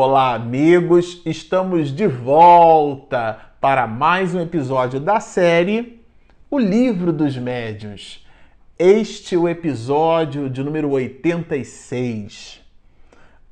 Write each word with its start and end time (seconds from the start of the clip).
Olá, 0.00 0.34
amigos! 0.34 1.20
Estamos 1.26 1.90
de 1.90 2.06
volta 2.06 3.36
para 3.60 3.84
mais 3.88 4.32
um 4.32 4.40
episódio 4.40 5.00
da 5.00 5.18
série 5.18 6.00
O 6.48 6.56
Livro 6.56 7.12
dos 7.12 7.36
Médiuns. 7.36 8.24
Este 8.78 9.34
é 9.34 9.38
o 9.38 9.48
episódio 9.48 10.48
de 10.48 10.62
número 10.62 10.90
86. 10.90 12.60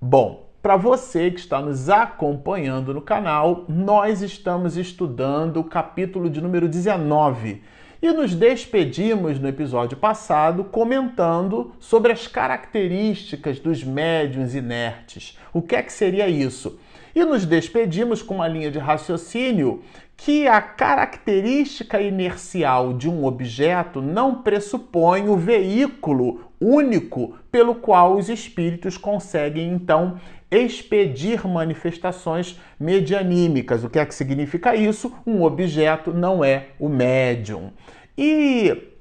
Bom, 0.00 0.46
para 0.62 0.76
você 0.76 1.32
que 1.32 1.40
está 1.40 1.60
nos 1.60 1.90
acompanhando 1.90 2.94
no 2.94 3.02
canal, 3.02 3.64
nós 3.68 4.22
estamos 4.22 4.76
estudando 4.76 5.58
o 5.58 5.64
capítulo 5.64 6.30
de 6.30 6.40
número 6.40 6.68
19 6.68 7.60
e 8.00 8.12
nos 8.12 8.34
despedimos 8.34 9.38
no 9.38 9.48
episódio 9.48 9.96
passado 9.96 10.64
comentando 10.64 11.72
sobre 11.80 12.12
as 12.12 12.26
características 12.26 13.58
dos 13.58 13.82
médiuns 13.82 14.54
inertes. 14.54 15.38
O 15.52 15.62
que 15.62 15.76
é 15.76 15.82
que 15.82 15.92
seria 15.92 16.28
isso? 16.28 16.78
E 17.14 17.24
nos 17.24 17.46
despedimos 17.46 18.20
com 18.20 18.34
uma 18.34 18.48
linha 18.48 18.70
de 18.70 18.78
raciocínio 18.78 19.82
que 20.16 20.46
a 20.46 20.60
característica 20.60 22.00
inercial 22.00 22.94
de 22.94 23.08
um 23.08 23.24
objeto 23.24 24.00
não 24.00 24.42
pressupõe 24.42 25.28
o 25.28 25.36
veículo 25.36 26.45
único 26.60 27.36
pelo 27.50 27.74
qual 27.74 28.16
os 28.16 28.28
espíritos 28.28 28.96
conseguem 28.96 29.72
então 29.72 30.18
expedir 30.50 31.46
manifestações 31.46 32.58
medianímicas. 32.78 33.84
O 33.84 33.90
que 33.90 33.98
é 33.98 34.06
que 34.06 34.14
significa 34.14 34.74
isso? 34.76 35.12
Um 35.26 35.42
objeto 35.42 36.12
não 36.12 36.44
é 36.44 36.68
o 36.78 36.88
médium. 36.88 37.72
E 38.16 38.92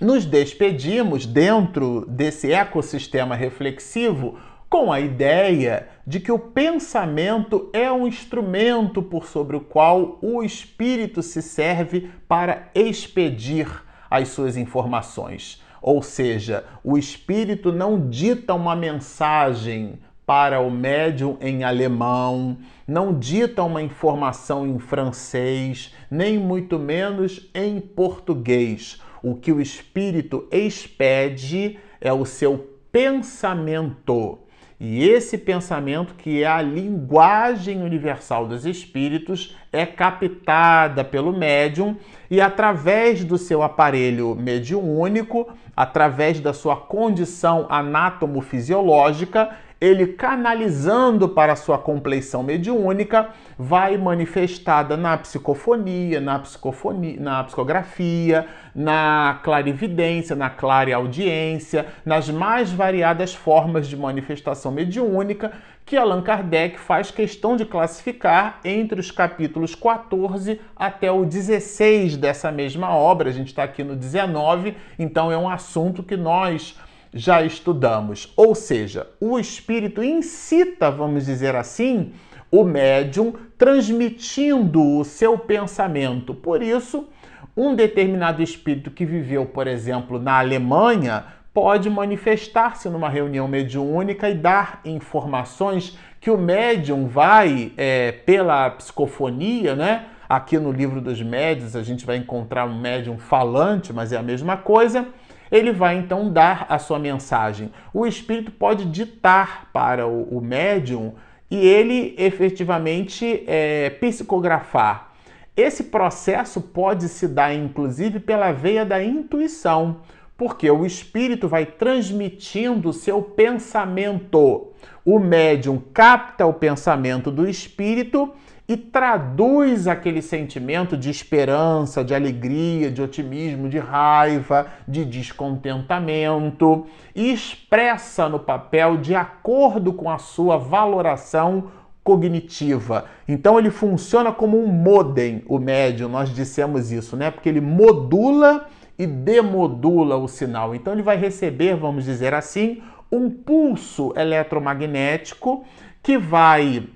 nos 0.00 0.24
despedimos 0.24 1.26
dentro 1.26 2.04
desse 2.08 2.52
ecossistema 2.52 3.36
reflexivo 3.36 4.38
com 4.68 4.90
a 4.90 4.98
ideia 4.98 5.86
de 6.06 6.18
que 6.18 6.32
o 6.32 6.38
pensamento 6.38 7.68
é 7.74 7.92
um 7.92 8.08
instrumento 8.08 9.02
por 9.02 9.26
sobre 9.26 9.54
o 9.54 9.60
qual 9.60 10.18
o 10.22 10.42
espírito 10.42 11.22
se 11.22 11.42
serve 11.42 12.10
para 12.26 12.70
expedir 12.74 13.68
as 14.10 14.28
suas 14.28 14.56
informações. 14.56 15.62
Ou 15.82 16.00
seja, 16.00 16.64
o 16.84 16.96
espírito 16.96 17.72
não 17.72 18.08
dita 18.08 18.54
uma 18.54 18.76
mensagem 18.76 19.98
para 20.24 20.60
o 20.60 20.70
médium 20.70 21.36
em 21.40 21.64
alemão, 21.64 22.56
não 22.86 23.12
dita 23.18 23.64
uma 23.64 23.82
informação 23.82 24.64
em 24.64 24.78
francês, 24.78 25.92
nem 26.08 26.38
muito 26.38 26.78
menos 26.78 27.50
em 27.52 27.80
português. 27.80 29.02
O 29.20 29.34
que 29.34 29.50
o 29.50 29.60
espírito 29.60 30.46
expede 30.52 31.78
é 32.00 32.12
o 32.12 32.24
seu 32.24 32.78
pensamento. 32.92 34.38
E 34.84 35.08
esse 35.08 35.38
pensamento, 35.38 36.16
que 36.16 36.42
é 36.42 36.46
a 36.48 36.60
linguagem 36.60 37.84
universal 37.84 38.48
dos 38.48 38.66
espíritos, 38.66 39.56
é 39.72 39.86
captada 39.86 41.04
pelo 41.04 41.32
médium 41.32 41.96
e, 42.28 42.40
através 42.40 43.24
do 43.24 43.38
seu 43.38 43.62
aparelho 43.62 44.34
mediúnico, 44.34 45.46
através 45.76 46.40
da 46.40 46.52
sua 46.52 46.74
condição 46.74 47.68
anátomo-fisiológica, 47.68 49.50
ele 49.82 50.06
canalizando 50.06 51.28
para 51.28 51.56
sua 51.56 51.76
compleição 51.76 52.40
mediúnica, 52.40 53.30
vai 53.58 53.96
manifestada 53.96 54.96
na 54.96 55.18
psicofonia, 55.18 56.20
na 56.20 56.38
psicofonia, 56.38 57.20
na 57.20 57.42
psicografia, 57.42 58.46
na 58.72 59.40
clarividência, 59.42 60.36
na 60.36 60.48
clareaudiência, 60.48 61.86
nas 62.06 62.30
mais 62.30 62.70
variadas 62.70 63.34
formas 63.34 63.88
de 63.88 63.96
manifestação 63.96 64.70
mediúnica 64.70 65.50
que 65.84 65.96
Allan 65.96 66.22
Kardec 66.22 66.78
faz 66.78 67.10
questão 67.10 67.56
de 67.56 67.64
classificar 67.64 68.60
entre 68.64 69.00
os 69.00 69.10
capítulos 69.10 69.74
14 69.74 70.60
até 70.76 71.10
o 71.10 71.24
16 71.24 72.16
dessa 72.16 72.52
mesma 72.52 72.94
obra. 72.94 73.30
A 73.30 73.32
gente 73.32 73.48
está 73.48 73.64
aqui 73.64 73.82
no 73.82 73.96
19, 73.96 74.76
então 74.96 75.32
é 75.32 75.36
um 75.36 75.48
assunto 75.48 76.04
que 76.04 76.16
nós 76.16 76.78
já 77.12 77.42
estudamos. 77.42 78.32
Ou 78.36 78.54
seja, 78.54 79.08
o 79.20 79.38
espírito 79.38 80.02
incita, 80.02 80.90
vamos 80.90 81.26
dizer 81.26 81.54
assim, 81.54 82.12
o 82.50 82.64
médium 82.64 83.34
transmitindo 83.56 84.98
o 84.98 85.04
seu 85.04 85.38
pensamento. 85.38 86.34
Por 86.34 86.62
isso, 86.62 87.08
um 87.56 87.74
determinado 87.74 88.42
espírito 88.42 88.90
que 88.90 89.04
viveu, 89.04 89.46
por 89.46 89.66
exemplo, 89.66 90.18
na 90.18 90.38
Alemanha, 90.38 91.24
pode 91.52 91.90
manifestar-se 91.90 92.88
numa 92.88 93.08
reunião 93.08 93.46
mediúnica 93.46 94.28
e 94.28 94.34
dar 94.34 94.80
informações 94.84 95.98
que 96.20 96.30
o 96.30 96.38
médium 96.38 97.06
vai, 97.06 97.72
é, 97.76 98.12
pela 98.12 98.70
psicofonia, 98.70 99.74
né? 99.74 100.06
Aqui 100.28 100.58
no 100.58 100.72
livro 100.72 101.00
dos 101.00 101.20
médios 101.20 101.76
a 101.76 101.82
gente 101.82 102.06
vai 102.06 102.16
encontrar 102.16 102.64
um 102.64 102.80
médium 102.80 103.18
falante, 103.18 103.92
mas 103.92 104.12
é 104.12 104.16
a 104.16 104.22
mesma 104.22 104.56
coisa 104.56 105.08
ele 105.52 105.70
vai 105.70 105.98
então 105.98 106.32
dar 106.32 106.64
a 106.70 106.78
sua 106.78 106.98
mensagem. 106.98 107.70
O 107.92 108.06
espírito 108.06 108.50
pode 108.50 108.86
ditar 108.86 109.68
para 109.70 110.06
o, 110.08 110.38
o 110.38 110.40
médium 110.40 111.12
e 111.50 111.58
ele 111.58 112.14
efetivamente 112.16 113.44
é, 113.46 113.90
psicografar. 113.90 115.12
Esse 115.54 115.84
processo 115.84 116.62
pode 116.62 117.10
se 117.10 117.28
dar 117.28 117.54
inclusive 117.54 118.18
pela 118.18 118.50
veia 118.52 118.86
da 118.86 119.04
intuição, 119.04 119.98
porque 120.38 120.70
o 120.70 120.86
espírito 120.86 121.46
vai 121.46 121.66
transmitindo 121.66 122.90
seu 122.90 123.20
pensamento. 123.20 124.72
O 125.04 125.18
médium 125.18 125.82
capta 125.92 126.46
o 126.46 126.54
pensamento 126.54 127.30
do 127.30 127.46
espírito 127.46 128.32
traduz 128.76 129.86
aquele 129.88 130.22
sentimento 130.22 130.96
de 130.96 131.10
esperança, 131.10 132.04
de 132.04 132.14
alegria, 132.14 132.90
de 132.90 133.02
otimismo, 133.02 133.68
de 133.68 133.78
raiva, 133.78 134.68
de 134.86 135.04
descontentamento 135.04 136.86
e 137.14 137.32
expressa 137.32 138.28
no 138.28 138.38
papel 138.38 138.96
de 138.98 139.14
acordo 139.14 139.92
com 139.92 140.10
a 140.10 140.18
sua 140.18 140.56
valoração 140.56 141.70
cognitiva. 142.04 143.06
Então 143.26 143.58
ele 143.58 143.70
funciona 143.70 144.32
como 144.32 144.58
um 144.62 144.66
modem, 144.66 145.42
o 145.46 145.58
médium, 145.58 146.08
nós 146.08 146.34
dissemos 146.34 146.90
isso, 146.90 147.16
né? 147.16 147.30
Porque 147.30 147.48
ele 147.48 147.60
modula 147.60 148.66
e 148.98 149.06
demodula 149.06 150.16
o 150.16 150.28
sinal. 150.28 150.74
Então 150.74 150.92
ele 150.92 151.02
vai 151.02 151.16
receber, 151.16 151.76
vamos 151.76 152.04
dizer 152.04 152.34
assim, 152.34 152.82
um 153.10 153.30
pulso 153.30 154.12
eletromagnético 154.16 155.64
que 156.02 156.18
vai 156.18 156.88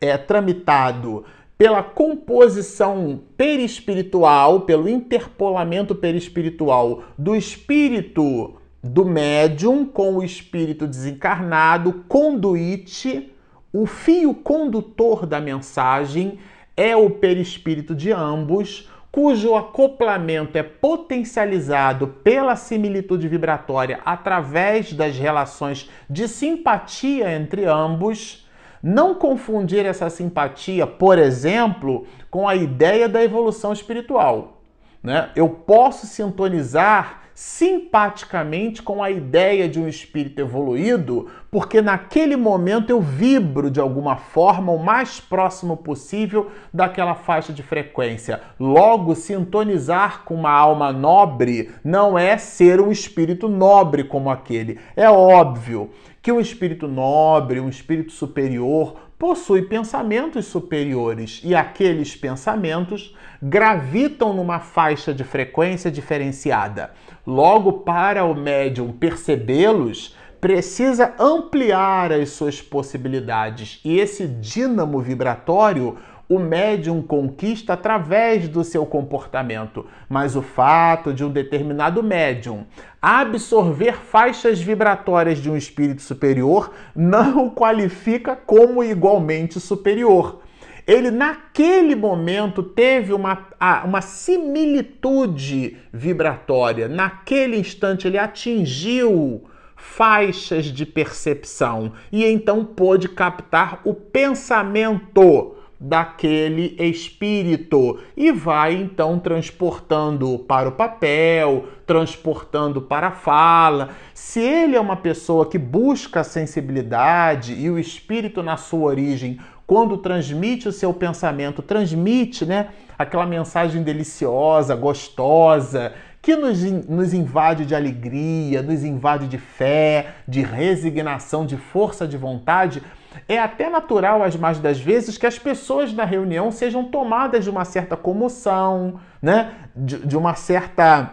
é, 0.00 0.16
tramitado 0.16 1.24
pela 1.58 1.82
composição 1.82 3.20
perispiritual, 3.36 4.60
pelo 4.60 4.88
interpolamento 4.88 5.94
perispiritual 5.94 7.04
do 7.16 7.34
espírito 7.34 8.56
do 8.82 9.04
médium 9.04 9.84
com 9.84 10.16
o 10.16 10.22
espírito 10.22 10.86
desencarnado, 10.86 12.04
conduite, 12.08 13.32
o 13.72 13.86
fio 13.86 14.34
condutor 14.34 15.26
da 15.26 15.40
mensagem 15.40 16.38
é 16.76 16.94
o 16.94 17.10
perispírito 17.10 17.94
de 17.94 18.12
ambos, 18.12 18.88
cujo 19.10 19.54
acoplamento 19.54 20.58
é 20.58 20.62
potencializado 20.62 22.08
pela 22.22 22.54
similitude 22.54 23.26
vibratória 23.28 24.00
através 24.04 24.92
das 24.92 25.16
relações 25.16 25.90
de 26.08 26.28
simpatia 26.28 27.32
entre 27.34 27.64
ambos 27.64 28.45
não 28.82 29.14
confundir 29.14 29.84
essa 29.84 30.08
simpatia, 30.10 30.86
por 30.86 31.18
exemplo, 31.18 32.06
com 32.30 32.48
a 32.48 32.54
ideia 32.54 33.08
da 33.08 33.22
evolução 33.22 33.72
espiritual. 33.72 34.62
Né? 35.02 35.30
Eu 35.36 35.48
posso 35.48 36.06
sintonizar 36.06 37.26
simpaticamente 37.36 38.82
com 38.82 39.02
a 39.02 39.10
ideia 39.10 39.68
de 39.68 39.78
um 39.78 39.86
espírito 39.86 40.40
evoluído, 40.40 41.28
porque 41.50 41.82
naquele 41.82 42.34
momento 42.34 42.88
eu 42.88 42.98
vibro 42.98 43.70
de 43.70 43.78
alguma 43.78 44.16
forma 44.16 44.72
o 44.72 44.82
mais 44.82 45.20
próximo 45.20 45.76
possível 45.76 46.50
daquela 46.72 47.14
faixa 47.14 47.52
de 47.52 47.62
frequência. 47.62 48.40
Logo, 48.58 49.14
sintonizar 49.14 50.24
com 50.24 50.34
uma 50.34 50.50
alma 50.50 50.90
nobre 50.94 51.70
não 51.84 52.18
é 52.18 52.38
ser 52.38 52.80
um 52.80 52.90
espírito 52.90 53.50
nobre 53.50 54.02
como 54.02 54.30
aquele. 54.30 54.80
É 54.96 55.10
óbvio 55.10 55.90
que 56.26 56.32
um 56.32 56.40
espírito 56.40 56.88
nobre, 56.88 57.60
um 57.60 57.68
espírito 57.68 58.10
superior, 58.10 58.96
possui 59.16 59.62
pensamentos 59.62 60.46
superiores 60.46 61.40
e 61.44 61.54
aqueles 61.54 62.16
pensamentos 62.16 63.14
gravitam 63.40 64.34
numa 64.34 64.58
faixa 64.58 65.14
de 65.14 65.22
frequência 65.22 65.88
diferenciada. 65.88 66.90
Logo, 67.24 67.74
para 67.74 68.24
o 68.24 68.34
médium 68.34 68.90
percebê-los, 68.90 70.16
precisa 70.40 71.14
ampliar 71.16 72.10
as 72.10 72.30
suas 72.30 72.60
possibilidades 72.60 73.80
e 73.84 74.00
esse 74.00 74.26
dínamo 74.26 74.98
vibratório 74.98 75.96
o 76.28 76.38
médium 76.38 77.00
conquista 77.00 77.74
através 77.74 78.48
do 78.48 78.64
seu 78.64 78.84
comportamento, 78.84 79.86
mas 80.08 80.34
o 80.34 80.42
fato 80.42 81.12
de 81.14 81.24
um 81.24 81.30
determinado 81.30 82.02
médium 82.02 82.66
absorver 83.00 83.96
faixas 83.98 84.60
vibratórias 84.60 85.38
de 85.38 85.48
um 85.48 85.56
espírito 85.56 86.02
superior 86.02 86.72
não 86.94 87.46
o 87.46 87.50
qualifica 87.52 88.34
como 88.34 88.82
igualmente 88.82 89.60
superior. 89.60 90.40
Ele, 90.86 91.10
naquele 91.10 91.96
momento, 91.96 92.62
teve 92.62 93.12
uma, 93.12 93.48
uma 93.84 94.00
similitude 94.00 95.78
vibratória. 95.92 96.86
Naquele 96.86 97.56
instante, 97.56 98.06
ele 98.06 98.18
atingiu 98.18 99.44
faixas 99.76 100.66
de 100.66 100.86
percepção 100.86 101.92
e 102.10 102.24
então 102.24 102.64
pôde 102.64 103.08
captar 103.08 103.80
o 103.84 103.92
pensamento 103.92 105.55
daquele 105.78 106.74
espírito 106.78 107.98
e 108.16 108.32
vai 108.32 108.74
então 108.74 109.18
transportando 109.18 110.38
para 110.38 110.68
o 110.68 110.72
papel, 110.72 111.66
transportando 111.86 112.80
para 112.80 113.08
a 113.08 113.12
fala. 113.12 113.90
Se 114.14 114.40
ele 114.40 114.76
é 114.76 114.80
uma 114.80 114.96
pessoa 114.96 115.46
que 115.46 115.58
busca 115.58 116.20
a 116.20 116.24
sensibilidade 116.24 117.54
e 117.54 117.70
o 117.70 117.78
espírito 117.78 118.42
na 118.42 118.56
sua 118.56 118.88
origem, 118.88 119.38
quando 119.66 119.98
transmite 119.98 120.68
o 120.68 120.72
seu 120.72 120.94
pensamento, 120.94 121.60
transmite, 121.60 122.46
né, 122.46 122.68
aquela 122.98 123.26
mensagem 123.26 123.82
deliciosa, 123.82 124.74
gostosa, 124.74 125.92
que 126.22 126.34
nos, 126.34 126.62
nos 126.88 127.12
invade 127.12 127.64
de 127.64 127.74
alegria, 127.74 128.62
nos 128.62 128.82
invade 128.82 129.28
de 129.28 129.38
fé, 129.38 130.14
de 130.26 130.40
resignação, 130.40 131.44
de 131.44 131.56
força 131.56 132.06
de 132.06 132.16
vontade, 132.16 132.82
é 133.28 133.38
até 133.38 133.68
natural, 133.68 134.22
as 134.22 134.36
mais 134.36 134.58
das 134.58 134.78
vezes, 134.78 135.18
que 135.18 135.26
as 135.26 135.38
pessoas 135.38 135.92
na 135.92 136.04
reunião 136.04 136.50
sejam 136.50 136.84
tomadas 136.84 137.44
de 137.44 137.50
uma 137.50 137.64
certa 137.64 137.96
comoção, 137.96 139.00
né? 139.20 139.52
de, 139.74 140.06
de 140.06 140.16
uma 140.16 140.34
certa 140.34 141.12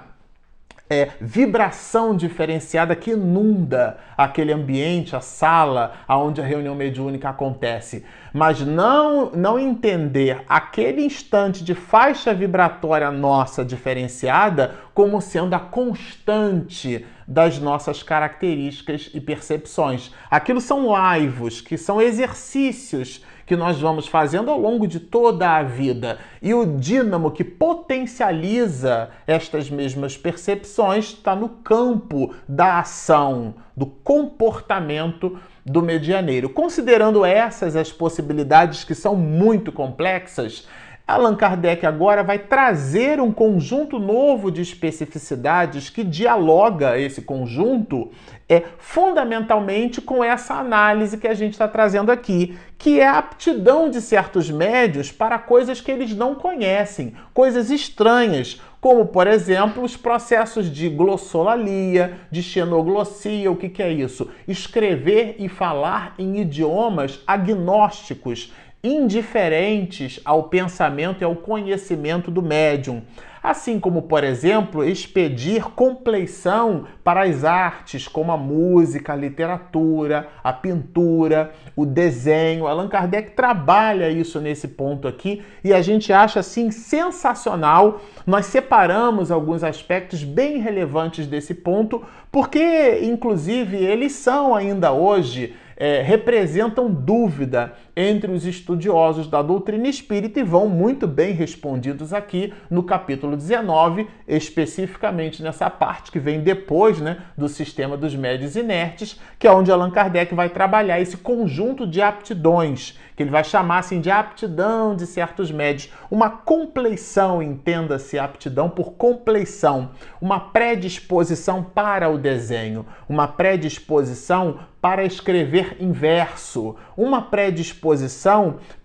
é, 0.89 1.09
vibração 1.19 2.15
diferenciada 2.15 2.95
que 2.95 3.11
inunda 3.11 3.97
aquele 4.17 4.51
ambiente, 4.51 5.15
a 5.15 5.21
sala 5.21 5.93
onde 6.07 6.41
a 6.41 6.45
reunião 6.45 6.75
mediúnica 6.75 7.29
acontece. 7.29 8.05
Mas 8.33 8.61
não, 8.61 9.31
não 9.31 9.57
entender 9.57 10.43
aquele 10.47 11.03
instante 11.03 11.63
de 11.63 11.73
faixa 11.73 12.33
vibratória 12.33 13.09
nossa 13.11 13.63
diferenciada 13.63 14.75
como 14.93 15.21
sendo 15.21 15.53
a 15.55 15.59
constante 15.59 17.05
das 17.27 17.59
nossas 17.59 18.03
características 18.03 19.09
e 19.13 19.21
percepções. 19.21 20.11
Aquilo 20.29 20.61
são 20.61 20.87
laivos, 20.89 21.61
que 21.61 21.77
são 21.77 22.01
exercícios 22.01 23.23
que 23.45 23.55
nós 23.55 23.79
vamos 23.79 24.07
fazendo 24.07 24.49
ao 24.49 24.59
longo 24.59 24.87
de 24.87 24.99
toda 24.99 25.49
a 25.49 25.63
vida. 25.63 26.17
E 26.41 26.53
o 26.53 26.65
dínamo 26.65 27.31
que 27.31 27.43
potencializa 27.43 29.09
estas 29.27 29.69
mesmas 29.69 30.17
percepções 30.17 31.05
está 31.05 31.35
no 31.35 31.49
campo 31.49 32.33
da 32.47 32.79
ação, 32.79 33.55
do 33.75 33.85
comportamento 33.85 35.37
do 35.65 35.81
medianeiro. 35.81 36.49
Considerando 36.49 37.25
essas 37.25 37.75
as 37.75 37.91
possibilidades 37.91 38.83
que 38.83 38.95
são 38.95 39.15
muito 39.15 39.71
complexas, 39.71 40.67
Allan 41.05 41.35
Kardec 41.35 41.85
agora 41.85 42.23
vai 42.23 42.39
trazer 42.39 43.19
um 43.19 43.29
conjunto 43.29 43.99
novo 43.99 44.49
de 44.49 44.61
especificidades 44.61 45.89
que 45.89 46.01
dialoga 46.01 46.97
esse 46.97 47.21
conjunto 47.21 48.09
é 48.47 48.63
fundamentalmente 48.77 49.99
com 49.99 50.23
essa 50.23 50.53
análise 50.53 51.17
que 51.17 51.27
a 51.27 51.33
gente 51.33 51.53
está 51.53 51.67
trazendo 51.67 52.09
aqui, 52.09 52.57
que 52.77 53.01
é 53.01 53.07
a 53.07 53.17
aptidão 53.17 53.89
de 53.89 53.99
certos 53.99 54.49
médios 54.49 55.11
para 55.11 55.37
coisas 55.37 55.81
que 55.81 55.91
eles 55.91 56.15
não 56.15 56.35
conhecem, 56.35 57.13
coisas 57.33 57.69
estranhas, 57.69 58.61
como 58.79 59.05
por 59.05 59.27
exemplo 59.27 59.83
os 59.83 59.97
processos 59.97 60.71
de 60.71 60.87
glossolalia, 60.87 62.17
de 62.31 62.41
xenoglossia. 62.41 63.51
O 63.51 63.57
que, 63.57 63.67
que 63.67 63.83
é 63.83 63.91
isso? 63.91 64.29
Escrever 64.47 65.35
e 65.39 65.49
falar 65.49 66.13
em 66.17 66.39
idiomas 66.39 67.21
agnósticos 67.27 68.53
indiferentes 68.83 70.19
ao 70.25 70.43
pensamento 70.43 71.21
e 71.21 71.23
ao 71.23 71.35
conhecimento 71.35 72.29
do 72.29 72.41
médium. 72.41 73.01
Assim 73.41 73.77
como, 73.77 74.03
por 74.03 74.23
exemplo, 74.23 74.85
expedir 74.85 75.65
compleição 75.71 76.85
para 77.03 77.23
as 77.23 77.43
artes, 77.43 78.07
como 78.07 78.31
a 78.31 78.37
música, 78.37 79.11
a 79.11 79.17
literatura, 79.17 80.29
a 80.41 80.53
pintura, 80.53 81.51
o 81.75 81.85
desenho. 81.85 82.67
Allan 82.67 82.87
Kardec 82.87 83.31
trabalha 83.31 84.09
isso 84.09 84.39
nesse 84.39 84.69
ponto 84.69 85.09
aqui 85.09 85.43
e 85.61 85.73
a 85.73 85.81
gente 85.81 86.13
acha 86.13 86.39
assim 86.39 86.71
sensacional. 86.71 88.01
Nós 88.25 88.45
separamos 88.45 89.29
alguns 89.29 89.61
aspectos 89.61 90.23
bem 90.23 90.59
relevantes 90.59 91.27
desse 91.27 91.53
ponto, 91.53 92.01
porque, 92.31 92.99
inclusive, 93.01 93.75
eles 93.75 94.13
são 94.13 94.55
ainda 94.55 94.93
hoje 94.93 95.53
é, 95.75 96.01
representam 96.01 96.89
dúvida 96.89 97.73
entre 97.95 98.31
os 98.31 98.45
estudiosos 98.45 99.27
da 99.27 99.41
doutrina 99.41 99.87
espírita 99.87 100.39
e 100.39 100.43
vão 100.43 100.67
muito 100.67 101.07
bem 101.07 101.33
respondidos 101.33 102.13
aqui 102.13 102.53
no 102.69 102.83
capítulo 102.83 103.37
19, 103.37 104.07
especificamente 104.27 105.43
nessa 105.43 105.69
parte 105.69 106.11
que 106.11 106.19
vem 106.19 106.41
depois 106.41 106.99
né, 106.99 107.17
do 107.37 107.47
sistema 107.47 107.95
dos 107.95 108.15
médios 108.15 108.55
inertes, 108.55 109.19
que 109.37 109.47
é 109.47 109.51
onde 109.51 109.71
Allan 109.71 109.91
Kardec 109.91 110.33
vai 110.33 110.49
trabalhar 110.49 110.99
esse 110.99 111.17
conjunto 111.17 111.85
de 111.85 112.01
aptidões, 112.01 112.97
que 113.15 113.21
ele 113.21 113.29
vai 113.29 113.43
chamar 113.43 113.79
assim 113.79 114.01
de 114.01 114.09
aptidão 114.09 114.95
de 114.95 115.05
certos 115.05 115.51
médios, 115.51 115.91
uma 116.09 116.29
compleição, 116.29 117.43
entenda-se 117.43 118.17
aptidão 118.17 118.69
por 118.69 118.93
compleição, 118.93 119.91
uma 120.19 120.39
predisposição 120.39 121.63
para 121.63 122.09
o 122.09 122.17
desenho, 122.17 122.85
uma 123.07 123.27
predisposição 123.27 124.59
para 124.81 125.05
escrever 125.05 125.77
em 125.79 125.91
verso, 125.91 126.75
uma 126.97 127.21
predisposição 127.21 127.82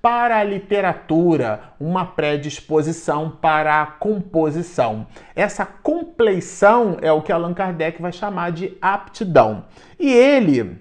para 0.02 0.38
a 0.38 0.44
literatura, 0.44 1.72
uma 1.78 2.04
predisposição 2.04 3.30
para 3.30 3.82
a 3.82 3.86
composição. 3.86 5.06
Essa 5.34 5.64
compleição 5.64 6.96
é 7.00 7.12
o 7.12 7.22
que 7.22 7.32
Allan 7.32 7.54
Kardec 7.54 8.00
vai 8.00 8.12
chamar 8.12 8.52
de 8.52 8.76
aptidão. 8.80 9.64
E 9.98 10.12
ele 10.12 10.80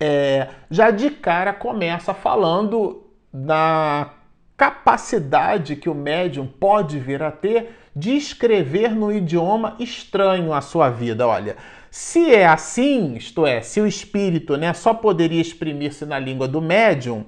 é, 0.00 0.48
já 0.70 0.90
de 0.90 1.10
cara 1.10 1.52
começa 1.52 2.14
falando 2.14 3.04
da 3.32 4.10
capacidade 4.56 5.76
que 5.76 5.88
o 5.88 5.94
médium 5.94 6.46
pode 6.46 6.98
vir 6.98 7.22
a 7.22 7.30
ter 7.30 7.76
de 7.94 8.16
escrever 8.16 8.94
no 8.94 9.12
idioma 9.12 9.76
estranho 9.78 10.52
à 10.52 10.60
sua 10.60 10.88
vida. 10.88 11.26
Olha, 11.26 11.56
se 11.90 12.34
é 12.34 12.46
assim, 12.46 13.14
isto 13.14 13.46
é, 13.46 13.60
se 13.60 13.80
o 13.80 13.86
espírito 13.86 14.56
né, 14.56 14.72
só 14.72 14.92
poderia 14.92 15.40
exprimir-se 15.40 16.04
na 16.04 16.18
língua 16.18 16.46
do 16.46 16.60
médium, 16.60 17.24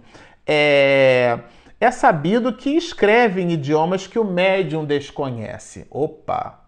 é, 0.46 1.38
é 1.80 1.90
sabido 1.90 2.52
que 2.52 2.70
escreve 2.70 3.40
em 3.40 3.52
idiomas 3.52 4.06
que 4.06 4.18
o 4.18 4.24
médium 4.24 4.84
desconhece. 4.84 5.86
Opa! 5.90 6.60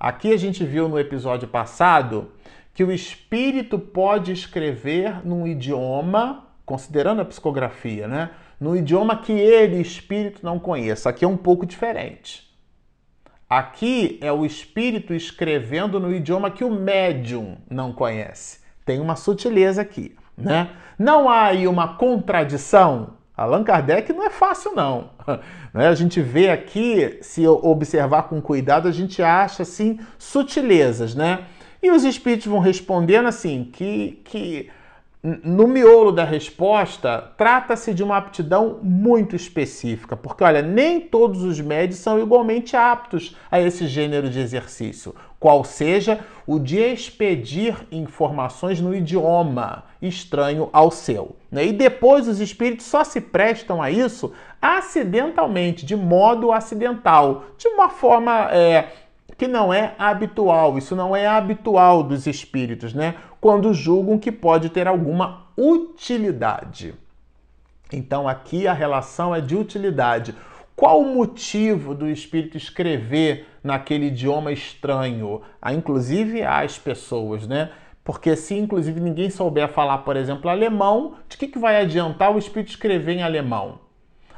Aqui 0.00 0.32
a 0.32 0.36
gente 0.36 0.64
viu 0.64 0.88
no 0.88 0.98
episódio 0.98 1.48
passado 1.48 2.32
que 2.72 2.84
o 2.84 2.92
espírito 2.92 3.78
pode 3.78 4.32
escrever 4.32 5.26
num 5.26 5.46
idioma, 5.46 6.46
considerando 6.64 7.20
a 7.20 7.24
psicografia, 7.24 8.06
né? 8.06 8.30
No 8.60 8.76
idioma 8.76 9.16
que 9.18 9.32
ele, 9.32 9.80
espírito, 9.80 10.44
não 10.44 10.58
conheça. 10.58 11.08
Aqui 11.08 11.24
é 11.24 11.28
um 11.28 11.36
pouco 11.36 11.66
diferente. 11.66 12.47
Aqui 13.48 14.18
é 14.20 14.30
o 14.30 14.44
espírito 14.44 15.14
escrevendo 15.14 15.98
no 15.98 16.14
idioma 16.14 16.50
que 16.50 16.62
o 16.62 16.70
médium 16.70 17.56
não 17.70 17.92
conhece. 17.92 18.60
Tem 18.84 19.00
uma 19.00 19.16
sutileza 19.16 19.80
aqui, 19.80 20.14
né? 20.36 20.70
Não 20.98 21.30
há 21.30 21.44
aí 21.44 21.66
uma 21.66 21.96
contradição. 21.96 23.14
Allan 23.34 23.64
Kardec 23.64 24.12
não 24.12 24.26
é 24.26 24.30
fácil, 24.30 24.74
não. 24.74 25.10
Né? 25.72 25.86
A 25.86 25.94
gente 25.94 26.18
vê 26.22 26.48
aqui, 26.48 27.18
se 27.20 27.46
observar 27.46 28.22
com 28.22 28.40
cuidado, 28.40 28.88
a 28.88 28.90
gente 28.90 29.22
acha 29.22 29.64
assim 29.64 30.00
sutilezas, 30.18 31.14
né? 31.14 31.40
E 31.82 31.90
os 31.90 32.04
espíritos 32.04 32.46
vão 32.46 32.58
respondendo 32.58 33.28
assim 33.28 33.68
que, 33.70 34.22
que 34.24 34.70
no 35.42 35.66
miolo 35.66 36.12
da 36.12 36.24
resposta, 36.24 37.32
trata-se 37.36 37.92
de 37.92 38.02
uma 38.02 38.16
aptidão 38.16 38.78
muito 38.82 39.34
específica, 39.34 40.16
porque 40.16 40.44
olha, 40.44 40.62
nem 40.62 41.00
todos 41.00 41.42
os 41.42 41.60
médios 41.60 41.98
são 41.98 42.20
igualmente 42.20 42.76
aptos 42.76 43.36
a 43.50 43.60
esse 43.60 43.86
gênero 43.86 44.30
de 44.30 44.38
exercício, 44.38 45.14
qual 45.38 45.64
seja 45.64 46.20
o 46.46 46.58
de 46.58 46.78
expedir 46.78 47.76
informações 47.92 48.80
no 48.80 48.94
idioma 48.94 49.84
estranho 50.00 50.68
ao 50.72 50.90
seu. 50.90 51.36
Né? 51.50 51.66
E 51.66 51.72
depois 51.72 52.26
os 52.28 52.40
espíritos 52.40 52.86
só 52.86 53.04
se 53.04 53.20
prestam 53.20 53.82
a 53.82 53.90
isso 53.90 54.32
acidentalmente, 54.60 55.84
de 55.84 55.96
modo 55.96 56.52
acidental, 56.52 57.44
de 57.56 57.68
uma 57.68 57.88
forma. 57.88 58.48
É, 58.52 58.88
que 59.38 59.46
não 59.46 59.72
é 59.72 59.94
habitual. 59.96 60.76
Isso 60.76 60.96
não 60.96 61.14
é 61.14 61.26
habitual 61.26 62.02
dos 62.02 62.26
espíritos, 62.26 62.92
né? 62.92 63.14
Quando 63.40 63.72
julgam 63.72 64.18
que 64.18 64.32
pode 64.32 64.68
ter 64.68 64.86
alguma 64.86 65.46
utilidade. 65.56 66.94
Então 67.92 68.28
aqui 68.28 68.66
a 68.66 68.72
relação 68.72 69.34
é 69.34 69.40
de 69.40 69.56
utilidade. 69.56 70.34
Qual 70.76 71.00
o 71.00 71.14
motivo 71.14 71.94
do 71.94 72.08
espírito 72.08 72.56
escrever 72.56 73.46
naquele 73.64 74.06
idioma 74.06 74.52
estranho? 74.52 75.42
Ah, 75.60 75.72
inclusive 75.72 76.42
às 76.42 76.78
pessoas, 76.78 77.46
né? 77.48 77.70
Porque 78.04 78.36
se 78.36 78.54
inclusive 78.54 79.00
ninguém 79.00 79.28
souber 79.28 79.68
falar, 79.68 79.98
por 79.98 80.16
exemplo, 80.16 80.48
alemão, 80.48 81.14
de 81.28 81.36
que, 81.36 81.48
que 81.48 81.58
vai 81.58 81.80
adiantar 81.80 82.34
o 82.34 82.38
espírito 82.38 82.70
escrever 82.70 83.14
em 83.14 83.22
alemão? 83.22 83.80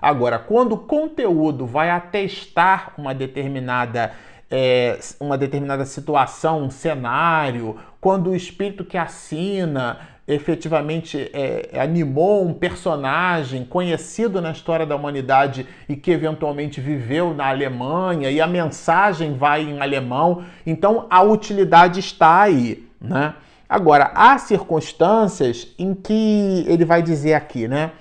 Agora, 0.00 0.38
quando 0.38 0.72
o 0.72 0.78
conteúdo 0.78 1.66
vai 1.66 1.90
atestar 1.90 2.94
uma 2.96 3.14
determinada 3.14 4.12
é, 4.50 4.98
uma 5.20 5.38
determinada 5.38 5.84
situação, 5.84 6.64
um 6.64 6.70
cenário, 6.70 7.76
quando 8.00 8.30
o 8.30 8.34
espírito 8.34 8.84
que 8.84 8.98
assina 8.98 9.98
efetivamente 10.26 11.30
é, 11.32 11.70
animou 11.80 12.46
um 12.46 12.54
personagem 12.54 13.64
conhecido 13.64 14.40
na 14.40 14.52
história 14.52 14.86
da 14.86 14.94
humanidade 14.94 15.66
e 15.88 15.96
que 15.96 16.10
eventualmente 16.10 16.80
viveu 16.80 17.34
na 17.34 17.48
Alemanha 17.48 18.30
e 18.30 18.40
a 18.40 18.46
mensagem 18.46 19.34
vai 19.34 19.62
em 19.62 19.80
alemão, 19.80 20.44
então 20.64 21.06
a 21.10 21.20
utilidade 21.22 21.98
está 21.98 22.42
aí, 22.42 22.86
né? 23.00 23.34
Agora, 23.68 24.10
há 24.14 24.36
circunstâncias 24.36 25.68
em 25.78 25.94
que 25.94 26.64
ele 26.66 26.84
vai 26.84 27.02
dizer 27.02 27.34
aqui, 27.34 27.68
né? 27.68 27.92